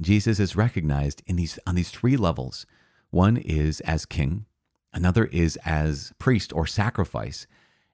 Jesus 0.00 0.38
is 0.38 0.56
recognized 0.56 1.22
in 1.26 1.36
these 1.36 1.58
on 1.66 1.74
these 1.74 1.90
three 1.90 2.16
levels. 2.16 2.66
One 3.10 3.36
is 3.36 3.80
as 3.80 4.06
king, 4.06 4.46
another 4.92 5.26
is 5.26 5.56
as 5.64 6.12
priest 6.18 6.52
or 6.52 6.66
sacrifice, 6.66 7.46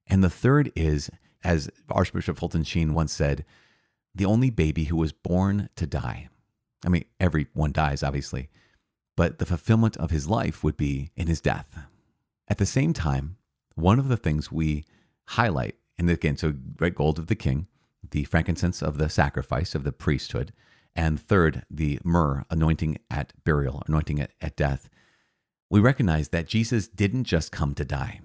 and 0.06 0.22
the 0.22 0.30
third 0.30 0.72
is 0.74 1.10
as 1.42 1.70
Archbishop 1.90 2.38
Fulton 2.38 2.64
Sheen 2.64 2.94
once 2.94 3.12
said, 3.12 3.44
the 4.14 4.24
only 4.24 4.50
baby 4.50 4.84
who 4.84 4.96
was 4.96 5.12
born 5.12 5.68
to 5.76 5.86
die. 5.86 6.28
I 6.84 6.88
mean, 6.88 7.04
everyone 7.20 7.72
dies, 7.72 8.02
obviously, 8.02 8.48
but 9.16 9.38
the 9.38 9.46
fulfillment 9.46 9.96
of 9.96 10.10
his 10.10 10.28
life 10.28 10.62
would 10.62 10.76
be 10.76 11.10
in 11.16 11.26
his 11.26 11.40
death. 11.40 11.78
At 12.48 12.58
the 12.58 12.66
same 12.66 12.92
time, 12.92 13.36
one 13.74 13.98
of 13.98 14.08
the 14.08 14.16
things 14.16 14.52
we 14.52 14.84
highlight, 15.26 15.76
and 15.98 16.08
again, 16.10 16.36
so 16.36 16.54
right 16.78 16.94
gold 16.94 17.18
of 17.18 17.26
the 17.28 17.34
king, 17.34 17.66
the 18.10 18.24
frankincense 18.24 18.82
of 18.82 18.98
the 18.98 19.08
sacrifice 19.08 19.74
of 19.74 19.84
the 19.84 19.92
priesthood, 19.92 20.52
and 20.94 21.20
third, 21.20 21.64
the 21.70 21.98
myrrh, 22.04 22.44
anointing 22.50 22.98
at 23.10 23.32
burial, 23.44 23.82
anointing 23.86 24.20
at, 24.20 24.30
at 24.40 24.56
death. 24.56 24.88
We 25.70 25.80
recognize 25.80 26.28
that 26.28 26.46
Jesus 26.46 26.86
didn't 26.86 27.24
just 27.24 27.50
come 27.50 27.74
to 27.74 27.84
die, 27.84 28.20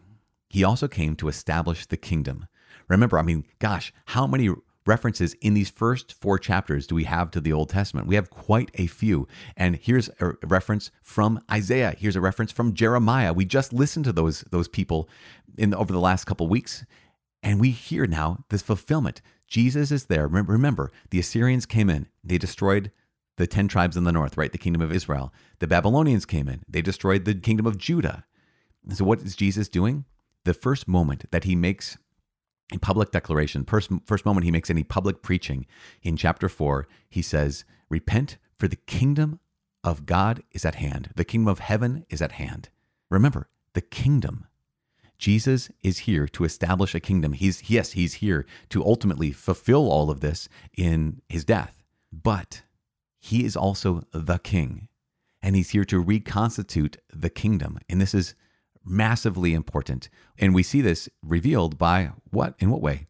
he 0.49 0.63
also 0.63 0.87
came 0.87 1.15
to 1.17 1.27
establish 1.27 1.85
the 1.85 1.97
kingdom. 1.97 2.47
Remember, 2.87 3.19
I 3.19 3.21
mean, 3.21 3.45
gosh, 3.59 3.93
how 4.05 4.25
many 4.25 4.49
references 4.85 5.35
in 5.41 5.53
these 5.53 5.69
first 5.69 6.13
four 6.13 6.39
chapters 6.39 6.87
do 6.87 6.95
we 6.95 7.03
have 7.03 7.29
to 7.31 7.39
the 7.39 7.53
Old 7.53 7.69
Testament? 7.69 8.07
We 8.07 8.15
have 8.15 8.31
quite 8.31 8.71
a 8.73 8.87
few. 8.87 9.27
And 9.55 9.75
here's 9.75 10.09
a 10.19 10.33
reference 10.43 10.89
from 11.03 11.39
Isaiah. 11.51 11.95
Here's 11.97 12.15
a 12.15 12.21
reference 12.21 12.51
from 12.51 12.73
Jeremiah. 12.73 13.31
We 13.31 13.45
just 13.45 13.71
listened 13.71 14.05
to 14.05 14.11
those 14.11 14.41
those 14.49 14.67
people 14.67 15.07
in 15.59 15.73
over 15.73 15.93
the 15.93 15.99
last 15.99 16.25
couple 16.25 16.47
weeks, 16.47 16.85
and 17.43 17.59
we 17.59 17.71
hear 17.71 18.05
now 18.05 18.45
this 18.49 18.61
fulfillment. 18.61 19.21
Jesus 19.47 19.91
is 19.91 20.05
there. 20.05 20.27
Remember, 20.27 20.91
the 21.09 21.19
Assyrians 21.19 21.65
came 21.65 21.89
in, 21.89 22.07
they 22.23 22.37
destroyed 22.37 22.91
the 23.37 23.47
10 23.47 23.67
tribes 23.67 23.95
in 23.95 24.03
the 24.03 24.11
north, 24.11 24.37
right? 24.37 24.51
The 24.51 24.57
kingdom 24.57 24.81
of 24.81 24.91
Israel. 24.91 25.33
The 25.59 25.67
Babylonians 25.67 26.25
came 26.25 26.47
in, 26.47 26.63
they 26.67 26.81
destroyed 26.81 27.25
the 27.25 27.35
kingdom 27.35 27.65
of 27.65 27.77
Judah. 27.77 28.25
So, 28.89 29.05
what 29.05 29.21
is 29.21 29.35
Jesus 29.35 29.67
doing? 29.67 30.05
The 30.45 30.53
first 30.53 30.87
moment 30.87 31.25
that 31.31 31.43
he 31.43 31.55
makes 31.55 31.97
a 32.73 32.79
public 32.79 33.11
declaration, 33.11 33.65
first, 33.65 33.89
first 34.05 34.25
moment 34.25 34.45
he 34.45 34.51
makes 34.51 34.69
any 34.69 34.83
public 34.83 35.21
preaching 35.21 35.65
in 36.03 36.15
chapter 36.15 36.47
4, 36.47 36.87
he 37.09 37.21
says, 37.21 37.65
Repent, 37.89 38.37
for 38.57 38.67
the 38.67 38.75
kingdom 38.75 39.39
of 39.83 40.05
God 40.05 40.43
is 40.51 40.65
at 40.65 40.75
hand. 40.75 41.09
The 41.15 41.25
kingdom 41.25 41.47
of 41.47 41.59
heaven 41.59 42.05
is 42.09 42.21
at 42.21 42.33
hand. 42.33 42.69
Remember, 43.09 43.49
the 43.73 43.81
kingdom 43.81 44.45
Jesus 45.19 45.69
is 45.83 45.99
here 45.99 46.27
to 46.29 46.45
establish 46.45 46.95
a 46.95 46.99
kingdom. 46.99 47.33
He's 47.33 47.69
yes, 47.69 47.91
he's 47.91 48.15
here 48.15 48.45
to 48.69 48.83
ultimately 48.83 49.31
fulfill 49.31 49.91
all 49.91 50.09
of 50.09 50.21
this 50.21 50.49
in 50.75 51.21
his 51.27 51.45
death. 51.45 51.83
But 52.11 52.63
he 53.19 53.45
is 53.45 53.55
also 53.55 54.03
the 54.11 54.39
king. 54.39 54.87
And 55.41 55.55
he's 55.55 55.69
here 55.69 55.85
to 55.85 55.99
reconstitute 55.99 56.97
the 57.13 57.29
kingdom. 57.29 57.79
And 57.89 58.01
this 58.01 58.13
is 58.13 58.33
massively 58.83 59.53
important. 59.53 60.09
And 60.37 60.55
we 60.55 60.63
see 60.63 60.81
this 60.81 61.09
revealed 61.21 61.77
by 61.77 62.11
what? 62.31 62.55
In 62.59 62.71
what 62.71 62.81
way? 62.81 63.07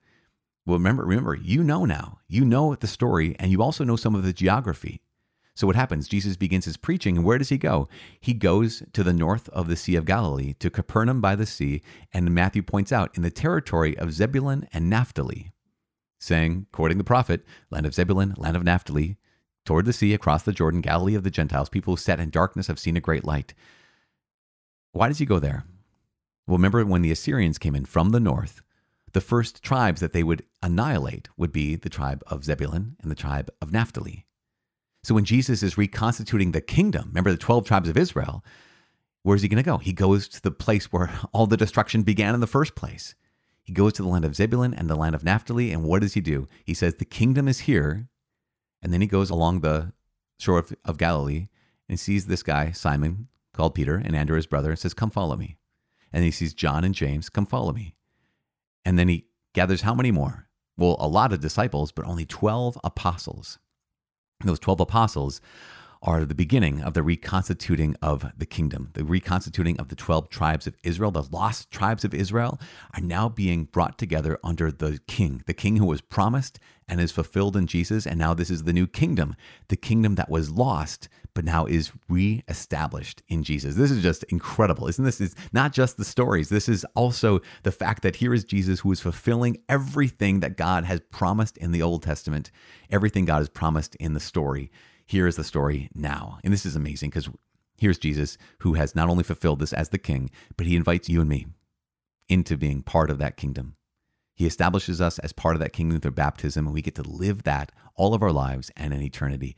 Well, 0.65 0.77
remember, 0.77 1.05
remember, 1.05 1.35
you 1.35 1.63
know 1.63 1.85
now. 1.85 2.19
You 2.27 2.43
know 2.43 2.75
the 2.75 2.87
story, 2.87 3.35
and 3.39 3.51
you 3.51 3.61
also 3.61 3.83
know 3.83 3.95
some 3.95 4.13
of 4.13 4.23
the 4.23 4.33
geography. 4.33 5.01
So 5.59 5.67
what 5.67 5.75
happens? 5.75 6.07
Jesus 6.07 6.37
begins 6.37 6.63
his 6.63 6.77
preaching, 6.77 7.17
and 7.17 7.25
where 7.25 7.37
does 7.37 7.49
he 7.49 7.57
go? 7.57 7.89
He 8.21 8.33
goes 8.33 8.81
to 8.93 9.03
the 9.03 9.11
north 9.11 9.49
of 9.49 9.67
the 9.67 9.75
Sea 9.75 9.97
of 9.97 10.05
Galilee, 10.05 10.53
to 10.53 10.69
Capernaum 10.69 11.19
by 11.19 11.35
the 11.35 11.45
sea, 11.45 11.81
and 12.13 12.33
Matthew 12.33 12.63
points 12.63 12.93
out, 12.93 13.13
in 13.17 13.23
the 13.23 13.29
territory 13.29 13.97
of 13.97 14.13
Zebulun 14.13 14.69
and 14.71 14.89
Naphtali, 14.89 15.51
saying, 16.17 16.67
quoting 16.71 16.97
the 16.97 17.03
prophet, 17.03 17.43
land 17.71 17.85
of 17.85 17.93
Zebulun, 17.93 18.35
land 18.37 18.55
of 18.55 18.63
Naphtali, 18.63 19.17
toward 19.65 19.83
the 19.83 19.91
sea, 19.91 20.13
across 20.13 20.43
the 20.43 20.53
Jordan, 20.53 20.79
Galilee 20.79 21.15
of 21.15 21.25
the 21.25 21.29
Gentiles, 21.29 21.67
people 21.67 21.91
who 21.91 21.97
sat 21.97 22.21
in 22.21 22.29
darkness 22.29 22.67
have 22.67 22.79
seen 22.79 22.95
a 22.95 23.01
great 23.01 23.25
light. 23.25 23.53
Why 24.93 25.09
does 25.09 25.17
he 25.17 25.25
go 25.25 25.39
there? 25.39 25.65
Well, 26.47 26.55
remember 26.55 26.85
when 26.85 27.01
the 27.01 27.11
Assyrians 27.11 27.57
came 27.57 27.75
in 27.75 27.83
from 27.83 28.11
the 28.11 28.21
north, 28.21 28.61
the 29.11 29.19
first 29.19 29.61
tribes 29.61 29.99
that 29.99 30.13
they 30.13 30.23
would 30.23 30.45
annihilate 30.63 31.27
would 31.35 31.51
be 31.51 31.75
the 31.75 31.89
tribe 31.89 32.23
of 32.27 32.45
Zebulun 32.45 32.95
and 33.01 33.11
the 33.11 33.15
tribe 33.15 33.49
of 33.61 33.73
Naphtali. 33.73 34.25
So 35.03 35.15
when 35.15 35.25
Jesus 35.25 35.63
is 35.63 35.77
reconstituting 35.77 36.51
the 36.51 36.61
kingdom, 36.61 37.05
remember 37.07 37.31
the 37.31 37.37
12 37.37 37.65
tribes 37.65 37.89
of 37.89 37.97
Israel, 37.97 38.43
where's 39.23 39.41
he 39.41 39.47
going 39.47 39.63
to 39.63 39.69
go? 39.69 39.77
He 39.77 39.93
goes 39.93 40.27
to 40.29 40.41
the 40.41 40.51
place 40.51 40.91
where 40.91 41.09
all 41.33 41.47
the 41.47 41.57
destruction 41.57 42.03
began 42.03 42.33
in 42.33 42.41
the 42.41 42.47
first 42.47 42.75
place. 42.75 43.15
He 43.63 43.73
goes 43.73 43.93
to 43.93 44.01
the 44.01 44.09
land 44.09 44.25
of 44.25 44.35
Zebulun 44.35 44.73
and 44.73 44.89
the 44.89 44.95
land 44.95 45.15
of 45.15 45.23
Naphtali. 45.23 45.71
And 45.71 45.83
what 45.83 46.01
does 46.01 46.15
he 46.15 46.21
do? 46.21 46.47
He 46.65 46.73
says, 46.73 46.95
The 46.95 47.05
kingdom 47.05 47.47
is 47.47 47.61
here. 47.61 48.09
And 48.81 48.91
then 48.91 49.01
he 49.01 49.07
goes 49.07 49.29
along 49.29 49.59
the 49.59 49.93
shore 50.39 50.59
of, 50.59 50.73
of 50.85 50.97
Galilee 50.97 51.49
and 51.87 51.99
sees 51.99 52.25
this 52.25 52.43
guy, 52.43 52.71
Simon, 52.71 53.27
called 53.53 53.75
Peter, 53.75 53.95
and 53.95 54.15
Andrew, 54.15 54.37
his 54.37 54.47
brother, 54.47 54.71
and 54.71 54.79
says, 54.79 54.93
Come 54.93 55.11
follow 55.11 55.35
me. 55.35 55.57
And 56.11 56.23
he 56.23 56.31
sees 56.31 56.53
John 56.53 56.83
and 56.83 56.95
James, 56.95 57.29
Come 57.29 57.45
follow 57.45 57.71
me. 57.71 57.93
And 58.83 58.97
then 58.97 59.07
he 59.07 59.27
gathers 59.53 59.81
how 59.81 59.93
many 59.93 60.11
more? 60.11 60.47
Well, 60.77 60.95
a 60.99 61.07
lot 61.07 61.33
of 61.33 61.41
disciples, 61.41 61.91
but 61.91 62.05
only 62.05 62.25
12 62.25 62.79
apostles 62.83 63.59
those 64.47 64.59
12 64.59 64.79
apostles 64.79 65.41
are 66.01 66.23
the 66.23 66.35
beginning 66.35 66.81
of 66.81 66.93
the 66.93 67.03
reconstituting 67.03 67.95
of 68.01 68.31
the 68.37 68.45
kingdom, 68.45 68.89
the 68.93 69.03
reconstituting 69.03 69.77
of 69.79 69.89
the 69.89 69.95
12 69.95 70.29
tribes 70.29 70.65
of 70.65 70.75
Israel. 70.81 71.11
The 71.11 71.23
lost 71.23 71.71
tribes 71.71 72.05
of 72.05 72.13
Israel 72.13 72.59
are 72.95 73.01
now 73.01 73.27
being 73.27 73.65
brought 73.65 73.97
together 73.97 74.39
under 74.43 74.71
the 74.71 74.99
king, 75.07 75.43
the 75.45 75.53
king 75.53 75.75
who 75.75 75.85
was 75.85 76.01
promised 76.01 76.59
and 76.87 77.01
is 77.01 77.11
fulfilled 77.11 77.57
in 77.57 77.67
Jesus. 77.67 78.07
And 78.07 78.17
now 78.17 78.33
this 78.33 78.49
is 78.49 78.63
the 78.63 78.73
new 78.73 78.87
kingdom, 78.87 79.35
the 79.67 79.75
kingdom 79.75 80.15
that 80.15 80.29
was 80.29 80.49
lost, 80.49 81.09
but 81.33 81.43
now 81.43 81.65
is 81.65 81.91
reestablished 82.07 83.21
in 83.27 83.43
Jesus. 83.43 83.75
This 83.75 83.91
is 83.91 84.01
just 84.01 84.23
incredible. 84.25 84.87
Isn't 84.87 85.05
this? 85.05 85.19
It's 85.19 85.35
not 85.51 85.73
just 85.73 85.97
the 85.97 86.05
stories. 86.05 86.47
This 86.47 86.69
is 86.69 86.85
also 86.95 87.41
the 87.63 87.71
fact 87.71 88.03
that 88.03 88.17
here 88.17 88.33
is 88.33 88.45
Jesus 88.45 88.79
who 88.79 88.91
is 88.91 89.01
fulfilling 89.01 89.57
everything 89.67 90.39
that 90.39 90.57
God 90.57 90.85
has 90.85 91.01
promised 91.11 91.57
in 91.57 91.71
the 91.73 91.81
Old 91.81 92.03
Testament, 92.03 92.51
everything 92.89 93.25
God 93.25 93.39
has 93.39 93.49
promised 93.49 93.95
in 93.95 94.13
the 94.13 94.19
story 94.19 94.71
here 95.09 95.25
is 95.25 95.37
the 95.37 95.43
story 95.43 95.89
now. 95.95 96.37
And 96.43 96.53
this 96.53 96.67
is 96.67 96.75
amazing 96.75 97.09
because 97.09 97.27
here's 97.79 97.97
Jesus 97.97 98.37
who 98.59 98.75
has 98.75 98.95
not 98.95 99.09
only 99.09 99.23
fulfilled 99.23 99.59
this 99.59 99.73
as 99.73 99.89
the 99.89 99.97
king, 99.97 100.29
but 100.55 100.67
he 100.67 100.75
invites 100.75 101.09
you 101.09 101.19
and 101.19 101.27
me 101.27 101.47
into 102.27 102.55
being 102.55 102.83
part 102.83 103.09
of 103.09 103.17
that 103.17 103.35
kingdom. 103.35 103.75
He 104.35 104.45
establishes 104.45 105.01
us 105.01 105.17
as 105.17 105.33
part 105.33 105.55
of 105.55 105.61
that 105.61 105.73
kingdom 105.73 105.99
through 105.99 106.11
baptism, 106.11 106.67
and 106.67 106.75
we 106.75 106.83
get 106.83 106.93
to 106.93 107.01
live 107.01 107.41
that 107.41 107.71
all 107.95 108.13
of 108.13 108.21
our 108.21 108.31
lives 108.31 108.69
and 108.77 108.93
in 108.93 109.01
eternity. 109.01 109.55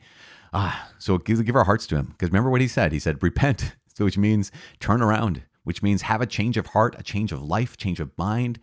Ah, 0.54 0.90
so 0.98 1.18
give, 1.18 1.44
give 1.44 1.54
our 1.54 1.64
hearts 1.64 1.86
to 1.88 1.96
him. 1.96 2.06
Because 2.06 2.30
remember 2.30 2.48
what 2.48 2.62
he 2.62 2.68
said? 2.68 2.90
He 2.90 2.98
said, 2.98 3.22
repent, 3.22 3.76
so 3.94 4.06
which 4.06 4.16
means 4.16 4.50
turn 4.80 5.02
around, 5.02 5.42
which 5.64 5.82
means 5.82 6.02
have 6.02 6.22
a 6.22 6.26
change 6.26 6.56
of 6.56 6.68
heart, 6.68 6.96
a 6.98 7.02
change 7.02 7.30
of 7.30 7.42
life, 7.42 7.76
change 7.76 8.00
of 8.00 8.16
mind, 8.16 8.58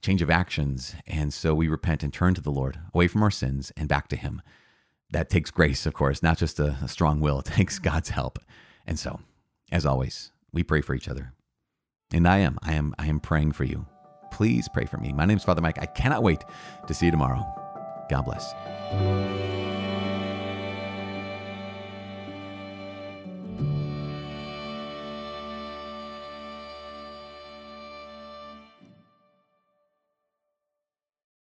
change 0.00 0.22
of 0.22 0.30
actions. 0.30 0.94
And 1.06 1.34
so 1.34 1.54
we 1.54 1.68
repent 1.68 2.02
and 2.02 2.14
turn 2.14 2.32
to 2.32 2.40
the 2.40 2.50
Lord, 2.50 2.78
away 2.94 3.08
from 3.08 3.22
our 3.22 3.30
sins 3.30 3.72
and 3.76 3.90
back 3.90 4.08
to 4.08 4.16
him 4.16 4.40
that 5.12 5.30
takes 5.30 5.50
grace, 5.50 5.86
of 5.86 5.94
course, 5.94 6.22
not 6.22 6.38
just 6.38 6.58
a, 6.58 6.76
a 6.82 6.88
strong 6.88 7.20
will. 7.20 7.38
It 7.40 7.46
takes 7.46 7.78
God's 7.78 8.10
help. 8.10 8.38
And 8.86 8.98
so, 8.98 9.20
as 9.72 9.86
always, 9.86 10.32
we 10.52 10.62
pray 10.62 10.80
for 10.80 10.94
each 10.94 11.08
other. 11.08 11.32
And 12.12 12.26
I 12.26 12.38
am, 12.38 12.58
I 12.62 12.74
am, 12.74 12.94
I 12.98 13.06
am 13.06 13.20
praying 13.20 13.52
for 13.52 13.64
you. 13.64 13.86
Please 14.32 14.68
pray 14.68 14.84
for 14.84 14.98
me. 14.98 15.12
My 15.12 15.24
name 15.26 15.36
is 15.36 15.44
Father 15.44 15.62
Mike. 15.62 15.78
I 15.80 15.86
cannot 15.86 16.22
wait 16.22 16.44
to 16.86 16.94
see 16.94 17.06
you 17.06 17.12
tomorrow. 17.12 17.44
God 18.08 18.22
bless. 18.22 19.69